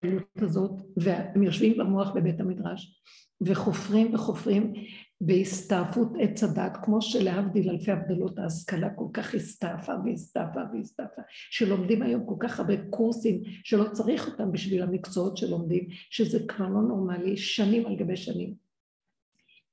[0.03, 3.01] הגלות הזאת, והם יושבים במוח בבית המדרש
[3.41, 4.73] וחופרים וחופרים
[5.21, 12.25] בהסתעפות עץ הדת, כמו שלהבדיל אלפי הבדלות ההשכלה כל כך הסתעפה והסתעפה והסתעפה, שלומדים היום
[12.25, 17.85] כל כך הרבה קורסים שלא צריך אותם בשביל המקצועות שלומדים, שזה כבר לא נורמלי, שנים
[17.85, 18.53] על גבי שנים.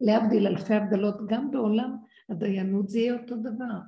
[0.00, 1.96] להבדיל אלפי הבדלות, גם בעולם
[2.28, 3.78] הדיינות זה יהיה אותו דבר,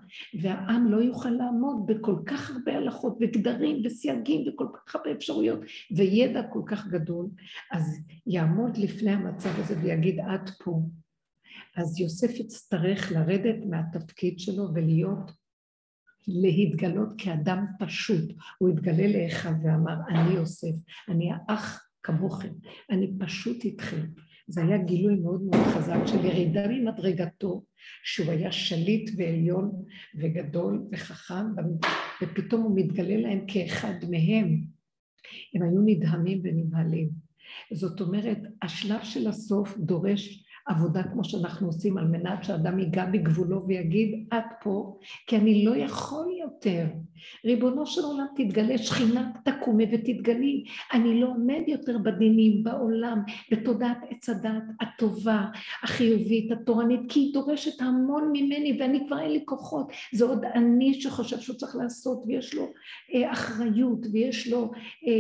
[0.41, 5.61] והעם לא יוכל לעמוד בכל כך הרבה הלכות וגדרים וסייגים וכל כך הרבה אפשרויות
[5.97, 7.27] וידע כל כך גדול,
[7.71, 10.83] אז יעמוד לפני המצב הזה ויגיד עד פה.
[11.77, 15.31] אז יוסף יצטרך לרדת מהתפקיד שלו ולהיות,
[16.29, 18.33] להתגלות כאדם פשוט.
[18.59, 20.75] הוא התגלה לאחיו ואמר, אני יוסף,
[21.09, 22.53] אני האח כמוכם,
[22.91, 24.07] אני פשוט איתכם.
[24.51, 27.65] זה היה גילוי מאוד מאוד חזק של ירידה ממדרגתו,
[28.05, 29.73] שהוא היה שליט ועליון
[30.15, 31.45] וגדול וחכם,
[32.23, 34.61] ופתאום הוא מתגלה להם כאחד מהם.
[35.55, 37.09] הם היו נדהמים ונבהלים.
[37.73, 43.67] זאת אומרת, השלב של הסוף דורש עבודה כמו שאנחנו עושים על מנת שאדם ייגע בגבולו
[43.67, 46.87] ויגיד עד פה, כי אני לא יכול יותר.
[47.45, 50.65] ריבונו של עולם תתגלה, שכינה תקומי ותתגלי.
[50.93, 55.45] אני לא עומד יותר בדינים בעולם, בתודעת עץ הדת הטובה,
[55.83, 59.93] החיובית, התורנית, כי היא דורשת המון ממני ואני כבר אין לי כוחות.
[60.13, 62.73] זה עוד אני שחושב שהוא צריך לעשות ויש לו
[63.15, 64.73] אה, אחריות ויש לו,
[65.07, 65.13] אה,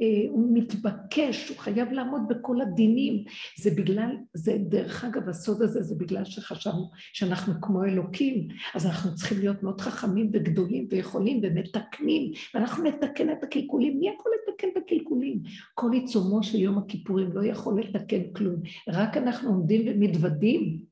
[0.00, 3.24] אה, הוא מתבקש, הוא חייב לעמוד בכל הדינים.
[3.58, 9.14] זה בגלל, זה דרך אגב הסוד הזה זה בגלל שחשבנו שאנחנו כמו אלוקים, אז אנחנו
[9.14, 13.98] צריכים להיות מאוד חכמים וגדולים ויכולים ומתקנים, ואנחנו נתקן את הקלקולים.
[13.98, 15.42] מי יכול לתקן את הקלקולים?
[15.74, 20.86] כל עיצומו של יום הכיפורים לא יכול לתקן כלום, רק אנחנו עומדים ומתוודים.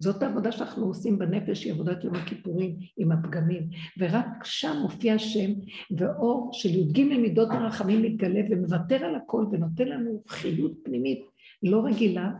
[0.00, 5.50] זאת העבודה שאנחנו עושים בנפש, היא עבודת יום הכיפורים עם הפגמים, ורק שם מופיע השם,
[5.98, 11.20] ואור של י"ג מידות הרחמים מתגלה ומוותר על הכל ונותן לנו חיות פנימית
[11.62, 12.30] לא רגילה,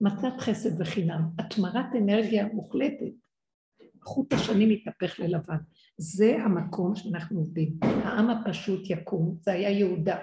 [0.00, 3.12] מתנת חסד וחינם, התמרת אנרגיה מוחלטת.
[4.02, 5.56] חוט השני מתהפך ללבן.
[5.98, 7.72] זה המקום שאנחנו עובדים.
[7.82, 10.16] העם הפשוט יקום, זה היה יהודה,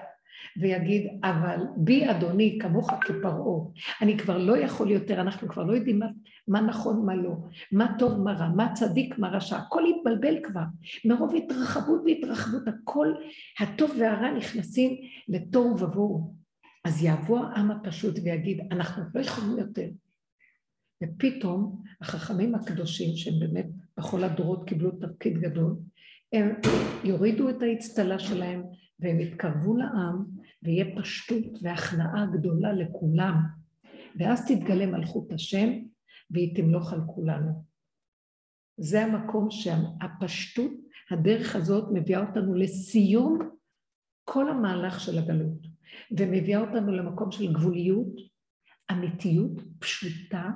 [0.60, 3.60] ויגיד, אבל בי אדוני כמוך כפרעה,
[4.02, 6.06] אני כבר לא יכול יותר, אנחנו כבר לא יודעים מה,
[6.48, 7.36] מה נכון, מה לא,
[7.72, 10.64] מה טוב, מה רע, מה צדיק, מה רשע, הכל התבלבל כבר,
[11.04, 13.14] מרוב התרחבות והתרחבות, הכל,
[13.60, 14.96] הטוב והרע נכנסים
[15.28, 16.34] לתוהו ובוהו.
[16.84, 19.88] אז יבוא העם הפשוט ויגיד, אנחנו לא יכולים יותר.
[21.02, 23.66] ופתאום החכמים הקדושים, שהם באמת
[23.98, 25.76] בכל הדורות קיבלו תפקיד גדול,
[26.32, 26.60] הם
[27.04, 28.62] יורידו את האצטלה שלהם
[29.00, 30.24] והם יתקרבו לעם
[30.62, 33.34] ויהיה פשטות והכנעה גדולה לכולם
[34.18, 35.68] ואז תתגלה מלכות השם
[36.30, 37.64] והיא תמלוך על כולנו.
[38.76, 40.72] זה המקום שהפשטות,
[41.10, 43.38] הדרך הזאת מביאה אותנו לסיום
[44.24, 45.66] כל המהלך של הגלות
[46.10, 48.16] ומביאה אותנו למקום של גבוליות,
[48.92, 50.50] אמיתיות, פשוטה,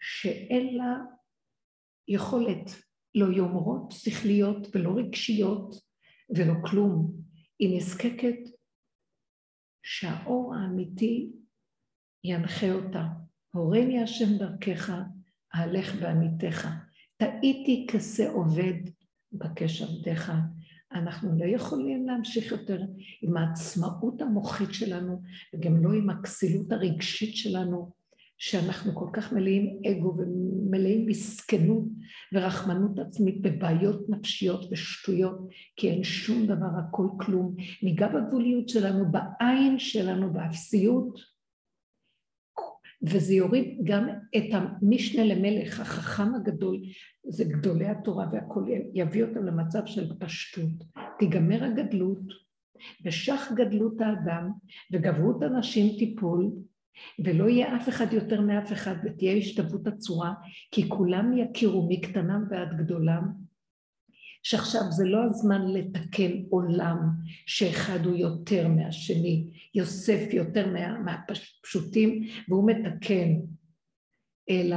[0.00, 0.96] שאין לה
[2.08, 2.70] יכולת
[3.14, 5.74] לא יומרות שכליות ולא רגשיות
[6.36, 7.12] ולא כלום.
[7.58, 8.38] היא נזקקת
[9.82, 11.30] שהאור האמיתי
[12.24, 13.04] ינחה אותה.
[13.54, 14.92] הורני השם דרכך,
[15.54, 16.68] אהלך בעמיתך.
[17.16, 18.74] טעיתי כשה עובד,
[19.32, 20.32] בקש עבדיך.
[20.92, 22.80] אנחנו לא יכולים להמשיך יותר
[23.22, 25.22] עם העצמאות המוחית שלנו,
[25.54, 27.92] וגם לא עם הכסילות הרגשית שלנו,
[28.38, 31.84] שאנחנו כל כך מלאים אגו ומלאים מסכנות
[32.32, 37.54] ורחמנות עצמית בבעיות נפשיות ושטויות, כי אין שום דבר, הכל כלום.
[37.82, 41.20] ניגע בגבוליות שלנו, בעין שלנו, באפסיות,
[43.02, 46.80] וזה יוריד גם את המשנה למלך, החכם הגדול,
[47.28, 50.84] זה גדולי התורה והכול, יביא אותם למצב של פשטות.
[51.18, 52.22] תיגמר הגדלות,
[53.04, 54.50] ושך גדלות האדם,
[54.92, 56.50] וגברות הנשים תיפול,
[57.24, 60.34] ולא יהיה אף אחד יותר מאף אחד, ותהיה השתוות הצורה,
[60.70, 63.48] כי כולם יכירו מקטנם ועד גדולם,
[64.42, 66.98] שעכשיו זה לא הזמן לתקן עולם
[67.46, 73.34] שאחד הוא יותר מהשני, יוסף יותר מה, מהפשוטים והוא מתקן,
[74.50, 74.76] אלא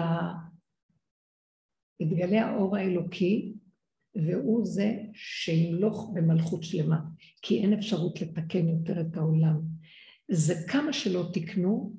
[2.00, 3.54] יתגלה האור האלוקי
[4.16, 7.00] והוא זה שימלוך במלכות שלמה,
[7.42, 9.62] כי אין אפשרות לתקן יותר את העולם.
[10.32, 11.94] זה כמה שלא תקנו,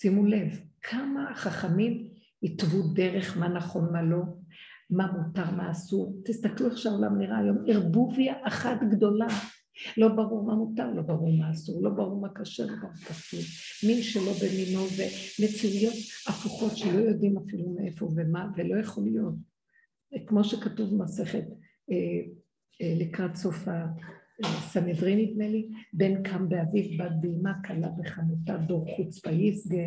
[0.00, 2.08] שימו לב, כמה החכמים
[2.42, 4.22] התוו דרך מה נכון מה לא,
[4.90, 6.22] מה מותר, מה אסור.
[6.24, 9.26] תסתכלו איך שהעולם נראה היום, ערבוביה אחת גדולה.
[9.96, 12.96] לא ברור מה מותר, לא ברור מה אסור, לא ברור מה כשר, לא ברור מה
[12.96, 13.40] כתוב.
[13.86, 15.94] מין שלא במינו ומציאויות
[16.28, 19.34] הפוכות שלא יודעים אפילו מאיפה ומה, ולא יכול להיות.
[20.26, 21.44] כמו שכתוב במסכת
[21.90, 21.96] אה,
[22.82, 23.68] אה, לקראת סוף
[24.44, 29.82] הסנהדרין נדמה לי, בן קם באביו בת באמה כלה בחנותה דור חוץ ויסגה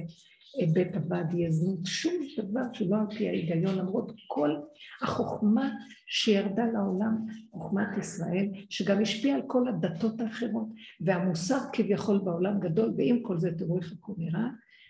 [0.74, 4.56] בית עבד יהיה זנות, שום דבר שלא על פי ההיגיון, למרות כל
[5.02, 5.70] החוכמה
[6.08, 10.68] שירדה לעולם, חוכמת ישראל, שגם השפיעה על כל הדתות האחרות,
[11.02, 14.48] והמוסר כביכול בעולם גדול, ועם כל זה תראו איך הכל נראה,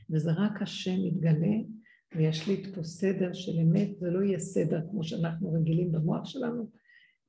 [0.09, 1.57] וזה רק השם יתגלה
[2.15, 6.69] וישליט פה סדר של אמת, זה לא יהיה סדר כמו שאנחנו רגילים במוח שלנו,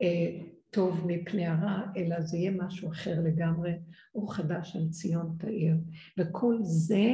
[0.02, 0.40] אה,
[0.70, 3.72] טוב מפני הרע, אלא זה יהיה משהו אחר לגמרי,
[4.14, 5.76] אור חדש על ציון תאיר.
[6.18, 7.06] וכל זה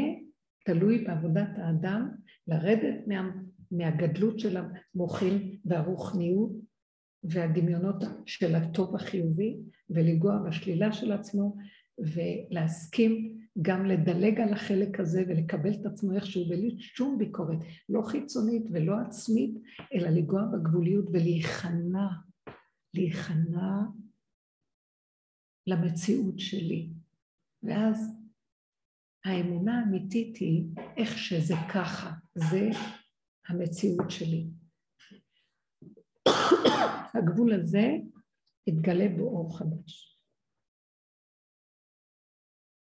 [0.65, 2.11] תלוי בעבודת האדם
[2.49, 3.31] לרדת מה,
[3.71, 6.51] מהגדלות של המוחים והרוחניות
[7.25, 9.57] והדמיונות של הטוב החיובי
[9.91, 11.57] ולגוע בשלילה של עצמו
[11.99, 18.63] ולהסכים גם לדלג על החלק הזה ולקבל את עצמו איכשהו בלי שום ביקורת, לא חיצונית
[18.73, 19.59] ולא עצמית,
[19.95, 22.07] אלא לגוע בגבוליות ולהיכנע,
[22.97, 23.73] להיכנע
[25.67, 26.91] למציאות שלי.
[27.63, 28.17] ואז
[29.25, 30.65] האמונה האמיתית היא
[30.97, 32.69] איך שזה ככה, זה
[33.49, 34.47] המציאות שלי.
[37.15, 37.87] הגבול הזה
[38.67, 40.19] יתגלה באור חדש.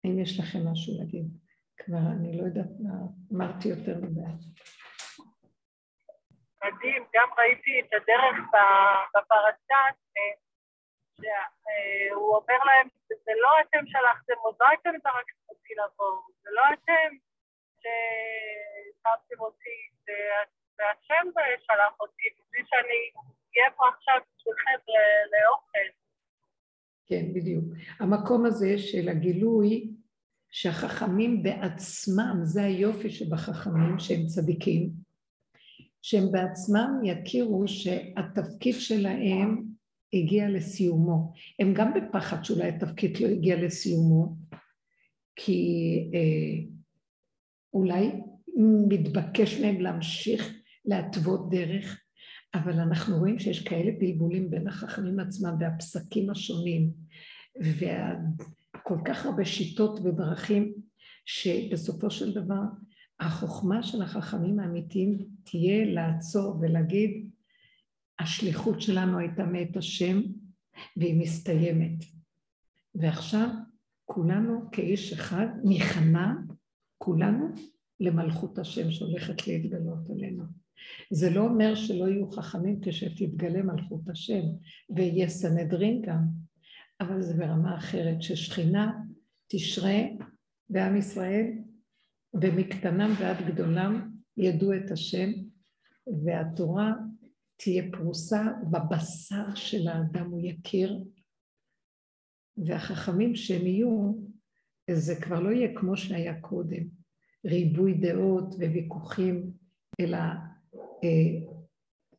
[0.04, 1.38] האם יש לכם משהו להגיד?
[1.76, 2.92] כבר אני לא יודעת מה,
[3.32, 4.20] אמרתי יותר מדי.
[6.64, 8.36] מדהים, גם ראיתי את הדרך
[9.14, 9.82] בפרשה,
[11.14, 16.62] שהוא אומר להם, זה לא אתם שלחתם, עוד לא אתם זרקתם אותי לבוא, זה לא
[16.74, 17.16] אתם
[17.80, 19.78] ששמתם אותי,
[20.76, 21.26] זה השם
[21.66, 23.10] שלח אותי, בשביל שאני
[23.56, 24.78] אהיה פה עכשיו בשבילכם
[25.32, 25.88] לאוכל.
[27.06, 27.64] כן, בדיוק.
[28.00, 29.90] המקום הזה של הגילוי
[30.50, 34.90] שהחכמים בעצמם, זה היופי שבחכמים, שהם צדיקים,
[36.02, 39.64] שהם בעצמם יכירו שהתפקיד שלהם
[40.14, 41.32] הגיע לסיומו.
[41.58, 44.36] הם גם בפחד שאולי התפקיד לא הגיע לסיומו,
[45.36, 46.64] כי אה,
[47.74, 48.10] אולי
[48.88, 52.00] מתבקש מהם להמשיך להתוות דרך,
[52.54, 56.90] אבל אנחנו רואים שיש כאלה בלבולים בין החכמים עצמם והפסקים השונים,
[57.60, 60.72] וכל כך הרבה שיטות ודרכים,
[61.26, 62.62] שבסופו של דבר
[63.26, 67.30] החוכמה של החכמים האמיתיים תהיה לעצור ולהגיד,
[68.18, 70.20] השליחות שלנו הייתה מאת השם
[70.96, 72.04] והיא מסתיימת.
[72.94, 73.48] ועכשיו
[74.04, 76.32] כולנו כאיש אחד נכנע,
[76.98, 77.48] כולנו,
[78.00, 80.44] למלכות השם שהולכת להתגלות עלינו.
[81.10, 84.42] זה לא אומר שלא יהיו חכמים כשתתגלה מלכות השם,
[84.96, 86.24] ויהיה סנהדרין גם,
[87.00, 88.92] אבל זה ברמה אחרת, ששכינה
[89.48, 90.00] תשרה
[90.70, 91.52] בעם ישראל,
[92.34, 95.30] ומקטנם ועד גדולם ידעו את השם,
[96.24, 96.92] והתורה
[97.56, 101.04] תהיה פרוסה בבשר של האדם, הוא יכיר,
[102.56, 104.12] והחכמים שהם יהיו,
[104.90, 106.82] זה כבר לא יהיה כמו שהיה קודם,
[107.44, 109.50] ריבוי דעות וויכוחים,
[110.00, 110.18] אלא
[111.04, 111.52] אה,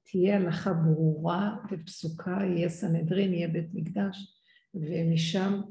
[0.03, 4.41] תהיה הלכה ברורה ופסוקה, יהיה סנהדרין, יהיה בית מקדש,
[4.73, 5.61] ומשם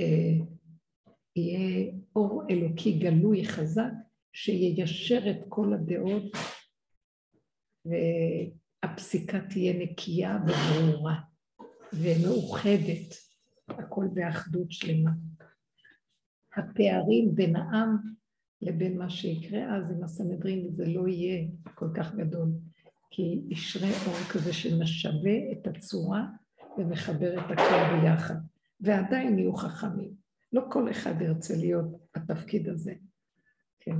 [0.00, 0.44] אה,
[1.36, 3.92] יהיה אור אלוקי גלוי חזק,
[4.32, 6.32] שיישר את כל הדעות,
[7.84, 11.20] והפסיקה תהיה נקייה וברורה
[11.92, 13.14] ומאוחדת,
[13.68, 15.10] הכל באחדות שלמה.
[16.56, 17.96] הפערים בין העם
[18.62, 22.48] לבין מה שיקרה אז עם הסנהדרין זה לא יהיה כל כך גדול,
[23.10, 26.26] כי ישרה אור כזה שמשווה את הצורה
[26.78, 28.34] ומחבר את הכל ביחד,
[28.80, 30.23] ועדיין יהיו חכמים.
[30.54, 31.86] לא כל אחד ירצה להיות
[32.16, 32.94] בתפקיד הזה.
[33.80, 33.96] כן.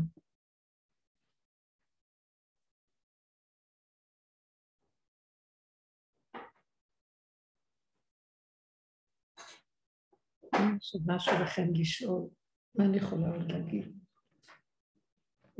[10.77, 12.29] יש עוד משהו לכם לשאול,
[12.75, 13.99] מה אני יכולה עוד להגיד?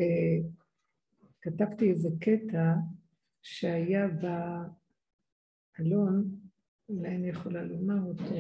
[0.01, 0.39] אה,
[1.41, 2.75] כתבתי איזה קטע
[3.43, 4.09] שהיה
[5.79, 6.41] באלון,
[6.89, 8.35] אולי אני יכולה לומר אותו.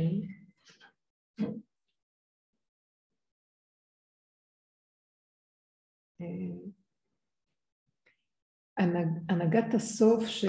[9.28, 10.44] הנהגת הסוף ש,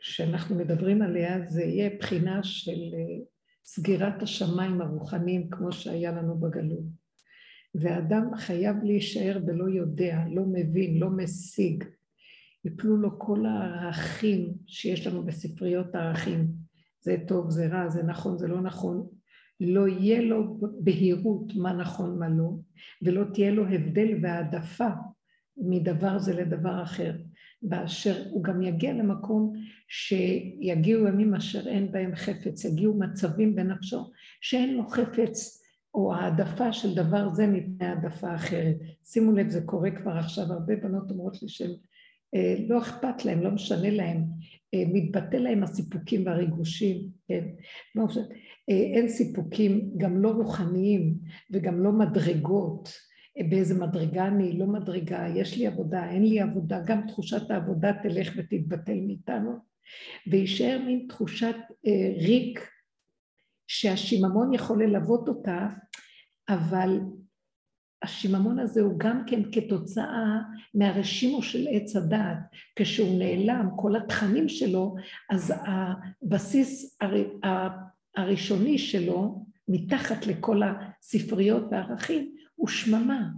[0.00, 3.24] שאנחנו מדברים עליה זה יהיה בחינה של אה,
[3.64, 6.84] סגירת השמיים הרוחניים כמו שהיה לנו בגלות.
[7.74, 11.84] ואדם חייב להישאר ולא יודע, לא מבין, לא משיג.
[12.64, 16.48] יפלו לו כל הערכים שיש לנו בספריות הערכים.
[17.00, 19.08] זה טוב, זה רע, זה נכון, זה לא נכון.
[19.60, 22.50] לא יהיה לו בהירות מה נכון, מה לא,
[23.02, 24.88] ולא תהיה לו הבדל והעדפה
[25.56, 27.12] מדבר זה לדבר אחר.
[27.62, 29.52] באשר הוא גם יגיע למקום
[29.88, 35.62] שיגיעו ימים אשר אין בהם חפץ, יגיעו מצבים בנפשו שאין לו חפץ
[35.94, 38.76] או העדפה של דבר זה מפני העדפה אחרת.
[39.04, 41.70] שימו לב, זה קורה כבר עכשיו, הרבה בנות אומרות לי שהן
[42.68, 44.24] לא אכפת להן, לא משנה להן,
[44.74, 47.44] אה, מתבטא להן הסיפוקים והריגושים, כן?
[47.94, 48.06] לא
[48.70, 51.14] אה, אין סיפוקים, גם לא רוחניים
[51.50, 52.92] וגם לא מדרגות.
[53.38, 57.92] אה, באיזה מדרגה אני, לא מדרגה, יש לי עבודה, אין לי עבודה, גם תחושת העבודה
[58.02, 59.52] תלך ותתבטל מאיתנו,
[60.26, 61.56] ויישאר מין תחושת
[61.86, 62.70] אה, ריק
[63.66, 65.68] שהשיממון יכול ללוות אותה,
[66.48, 67.00] אבל
[68.02, 70.38] השיממון הזה הוא גם כן כתוצאה
[70.74, 72.38] מהרשימו של עץ הדעת.
[72.76, 74.94] כשהוא נעלם, כל התכנים שלו,
[75.30, 76.98] אז הבסיס
[78.16, 83.28] הראשוני שלו, מתחת לכל הספריות והערכים, הוא שממה.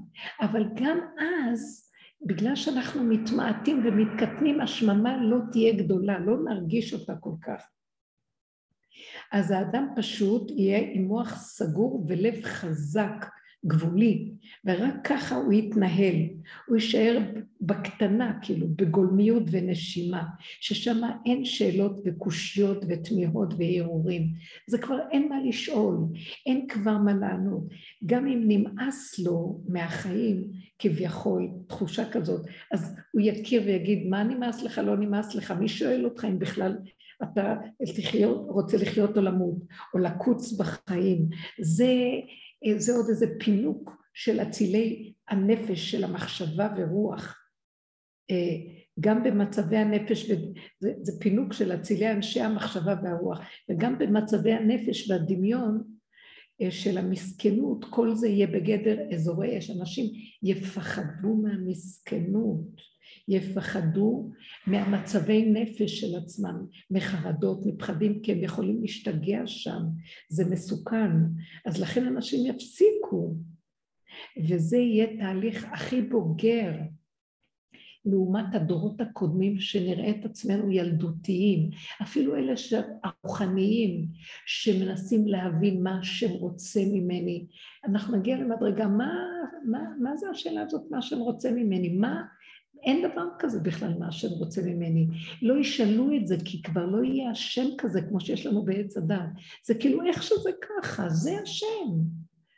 [0.41, 1.91] אבל גם אז,
[2.27, 7.63] בגלל שאנחנו מתמעטים ומתקטנים, השממה לא תהיה גדולה, לא נרגיש אותה כל כך.
[9.33, 13.27] אז האדם פשוט יהיה עם מוח סגור ולב חזק,
[13.67, 14.33] גבולי,
[14.65, 16.15] ורק ככה הוא יתנהל.
[16.67, 17.19] הוא יישאר
[17.61, 20.25] בקטנה, כאילו, בגולמיות ונשימה,
[20.61, 24.29] ששם אין שאלות וקושיות ותמיהות והרהורים.
[24.67, 25.97] זה כבר אין מה לשאול,
[26.47, 27.63] אין כבר מה לענות.
[28.07, 30.45] גם אם נמאס לו מהחיים,
[30.79, 36.05] כביכול, תחושה כזאת, אז הוא יכיר ויגיד, מה נמאס לך, לא נמאס לך, מי שואל
[36.05, 36.77] אותך אם בכלל
[37.23, 37.57] אתה
[38.49, 39.57] רוצה לחיות או למות,
[39.95, 41.29] או לקוץ בחיים.
[41.61, 41.95] זה,
[42.77, 47.37] זה עוד איזה פינוק של אצילי הנפש, של המחשבה ורוח.
[49.01, 50.31] גם במצבי הנפש,
[50.81, 53.41] זה, זה פינוק של אצילי אנשי המחשבה והרוח,
[53.71, 55.83] וגם במצבי הנפש והדמיון
[56.71, 59.71] של המסכנות, כל זה יהיה בגדר אזורי אש.
[59.71, 60.07] אנשים
[60.43, 62.81] יפחדו מהמסכנות.
[63.31, 64.31] יפחדו
[64.67, 69.83] מהמצבי נפש של עצמם, מחרדות, מפחדים, כי הם יכולים להשתגע שם,
[70.29, 71.11] זה מסוכן.
[71.67, 73.35] אז לכן אנשים יפסיקו,
[74.49, 76.73] וזה יהיה תהליך הכי בוגר.
[78.05, 81.71] לעומת הדורות הקודמים שנראה את עצמנו ילדותיים,
[82.03, 82.53] אפילו אלה
[83.05, 84.07] הרוחניים
[84.47, 87.47] שמנסים להבין מה השם רוצה ממני.
[87.85, 89.15] אנחנו נגיע למדרגה, מה,
[89.65, 91.89] מה, מה זה השאלה הזאת, מה השם רוצה ממני?
[91.89, 92.23] מה,
[92.83, 95.07] אין דבר כזה בכלל מה השם רוצה ממני.
[95.43, 99.29] לא ישאלו את זה, כי כבר לא יהיה השם כזה כמו שיש לנו בעץ הדת.
[99.67, 101.91] זה כאילו איך שזה ככה, זה השם.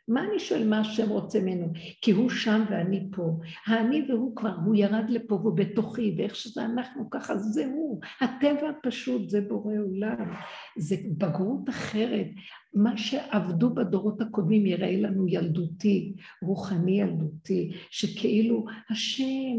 [0.08, 1.66] מה אני שואל מה השם רוצה ממנו?
[2.00, 3.38] כי הוא שם ואני פה.
[3.66, 8.00] האני והוא כבר, הוא ירד לפה והוא בתוכי, ואיך שזה אנחנו ככה, זה הוא.
[8.20, 10.32] הטבע הפשוט, זה בורא עולם.
[10.78, 12.26] זה בגרות אחרת.
[12.74, 19.58] מה שעבדו בדורות הקודמים יראה לנו ילדותי, רוחני ילדותי, שכאילו השם,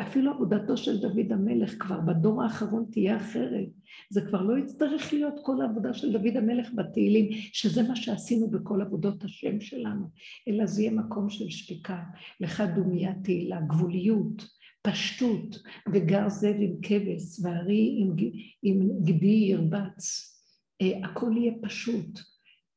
[0.00, 3.68] אפילו עבודתו של דוד המלך כבר בדור האחרון תהיה אחרת.
[4.10, 8.80] זה כבר לא יצטרך להיות כל העבודה של דוד המלך בתהילים, שזה מה שעשינו בכל
[8.80, 10.06] עבודות השם שלנו,
[10.48, 12.02] אלא זה יהיה מקום של שתיקה,
[12.40, 14.48] לך דומיה תהילה, גבוליות,
[14.82, 15.62] פשטות,
[15.92, 18.16] וגר זאב עם כבש, וארי עם,
[18.62, 20.34] עם גדי ירבץ.
[20.82, 22.20] אה, הכל יהיה פשוט.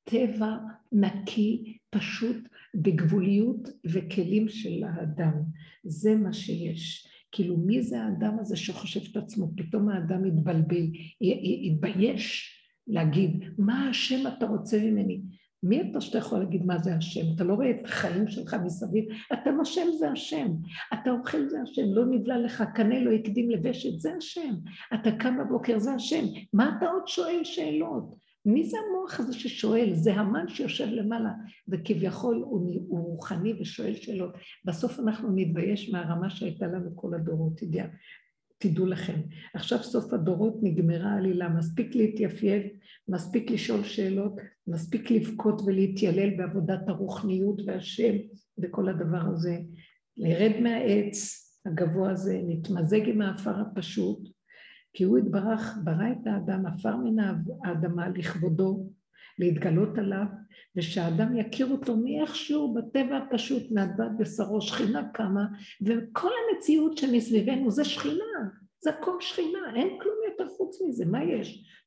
[0.03, 0.57] טבע
[0.91, 2.37] נקי, פשוט,
[2.75, 5.33] בגבוליות וכלים של האדם.
[5.83, 7.07] זה מה שיש.
[7.31, 9.51] כאילו, מי זה האדם הזה שחושב את עצמו?
[9.57, 10.87] פתאום האדם יתבלבל,
[11.61, 12.57] יתבייש
[12.87, 15.21] להגיד, מה השם אתה רוצה ממני?
[15.63, 17.21] מי אתה שאתה יכול להגיד מה זה השם?
[17.35, 19.05] אתה לא רואה את החיים שלך מסביב?
[19.33, 20.47] אתה נושם זה השם,
[20.93, 24.53] אתה אוכל זה השם, לא נבלע לך, קנה לא הקדים לבשת, זה השם.
[24.93, 26.25] אתה קם בבוקר, זה השם.
[26.53, 28.15] מה אתה עוד שואל שאלות?
[28.45, 29.93] מי זה המוח הזה ששואל?
[29.93, 31.31] זה המן שיושב למעלה,
[31.67, 34.33] וכביכול הוא, רוחני ושואל שאלות.
[34.65, 37.85] בסוף אנחנו נתבייש מהרמה שהייתה לנו כל הדורות, תדע,
[38.57, 39.21] תדעו לכם.
[39.53, 42.73] עכשיו סוף הדורות נגמרה העלילה, מספיק להתייפייף,
[43.07, 44.35] מספיק לשאול שאלות,
[44.67, 48.15] מספיק לבכות ולהתיילל בעבודת הרוחניות והשם
[48.57, 49.57] וכל הדבר הזה.
[50.17, 54.29] לרד מהעץ הגבוה הזה, נתמזג עם האפר הפשוט,
[54.93, 57.19] כי הוא התברך, ברא את האדם, עפר מן
[57.63, 58.89] האדמה לכבודו,
[59.39, 60.25] להתגלות עליו,
[60.75, 65.45] ושהאדם יכיר אותו מאיכשהו בטבע הפשוט, מאדמת בשרו, שכינה קמה,
[65.81, 68.49] וכל המציאות שמסביבנו זה שכינה,
[68.83, 71.80] זה הכל שכינה, אין כלום יותר חוץ מזה, מה יש?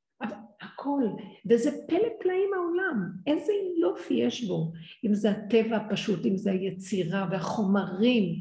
[0.61, 1.03] הכל,
[1.51, 4.73] וזה פלא פלאים העולם, איזה יופי יש בו,
[5.07, 8.35] אם זה הטבע הפשוט, אם זה היצירה והחומרים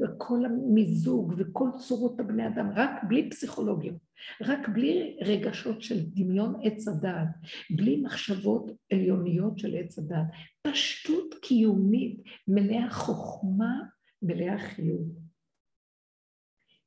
[0.00, 3.92] וכל המיזוג וכל צורות הבני אדם, רק בלי פסיכולוגיה,
[4.40, 7.28] רק בלי רגשות של דמיון עץ הדעת,
[7.70, 10.26] בלי מחשבות עליוניות של עץ הדעת,
[10.62, 13.80] פשטות קיומית, מלאה חוכמה,
[14.22, 15.19] מלאה חיוב.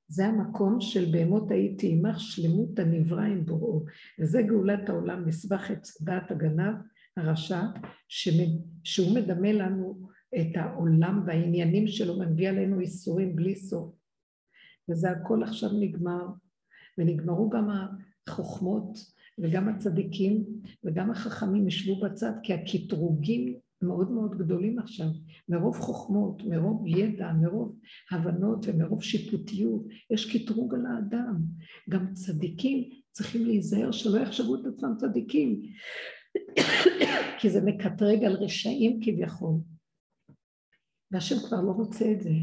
[0.07, 3.83] זה המקום של בהמות הייתי עמך שלמות הנברא עם בוראו.
[4.19, 6.75] וזה גאולת העולם, מסבך את דעת הגנב,
[7.17, 7.61] הרשע,
[8.83, 13.95] שהוא מדמה לנו את העולם והעניינים שלו, מביא עלינו איסורים בלי סוף.
[14.89, 16.25] וזה הכל עכשיו נגמר,
[16.97, 17.69] ונגמרו גם
[18.27, 18.97] החוכמות
[19.39, 20.45] וגם הצדיקים
[20.83, 25.07] וגם החכמים ישבו בצד, כי הקטרוגים מאוד מאוד גדולים עכשיו,
[25.49, 27.75] מרוב חוכמות, מרוב ידע, מרוב
[28.11, 31.35] הבנות ומרוב שיפוטיות, יש קטרוג על האדם.
[31.89, 35.61] גם צדיקים צריכים להיזהר שלא יחשבו את עצמם צדיקים,
[37.39, 39.55] כי זה מקטרג על רשעים כביכול.
[41.11, 42.33] והשם כבר לא רוצה את זה.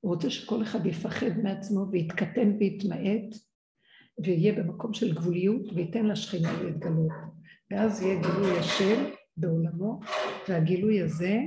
[0.00, 3.34] הוא רוצה שכל אחד יפחד מעצמו ויתקטן ויתמעט,
[4.24, 7.12] ויהיה במקום של גבוליות וייתן לשכינה להתגלות.
[7.70, 9.04] ואז יהיה גילוי השם
[9.36, 10.00] בעולמו,
[10.48, 11.38] והגילוי הזה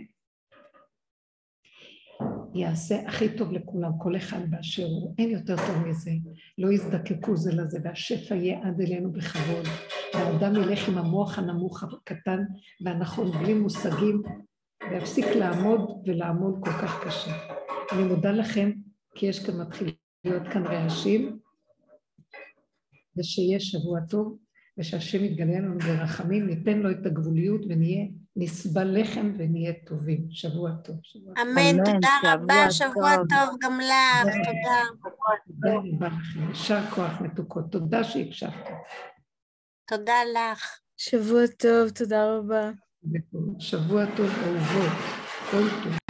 [2.54, 6.12] יעשה הכי טוב לכולם, כל אחד באשר הוא, אין יותר טוב מזה,
[6.58, 9.66] לא יזדקקו זה לזה, והשפע יהיה עד אלינו בכבוד,
[10.14, 12.40] והאדם ילך עם המוח הנמוך הקטן
[12.86, 14.22] והנכון, בלי מושגים,
[14.92, 17.32] ויפסיק לעמוד ולעמוד כל כך קשה.
[17.92, 18.72] אני מודה לכם,
[19.16, 21.40] כי יש כאן מתחיל להיות כאן רעשים,
[23.18, 24.38] ושיהיה שבוע טוב.
[24.78, 28.06] ושהשם יתגלה לנו ברחמים, ניתן לו את הגבוליות ונהיה
[28.36, 30.28] נסבל לחם ונהיה טובים.
[30.30, 30.96] שבוע טוב.
[31.04, 35.08] שבוע אמן, תודה רבה, שבוע טוב גם לך, תודה.
[35.48, 38.74] תודה רבה לכם, יישר כוח מתוקות, תודה שהקשבתם.
[39.88, 40.80] תודה לך.
[40.98, 42.72] שבוע טוב, תודה רבה.
[43.60, 44.92] שבוע טוב, אהובות,
[45.52, 46.07] כל טוב.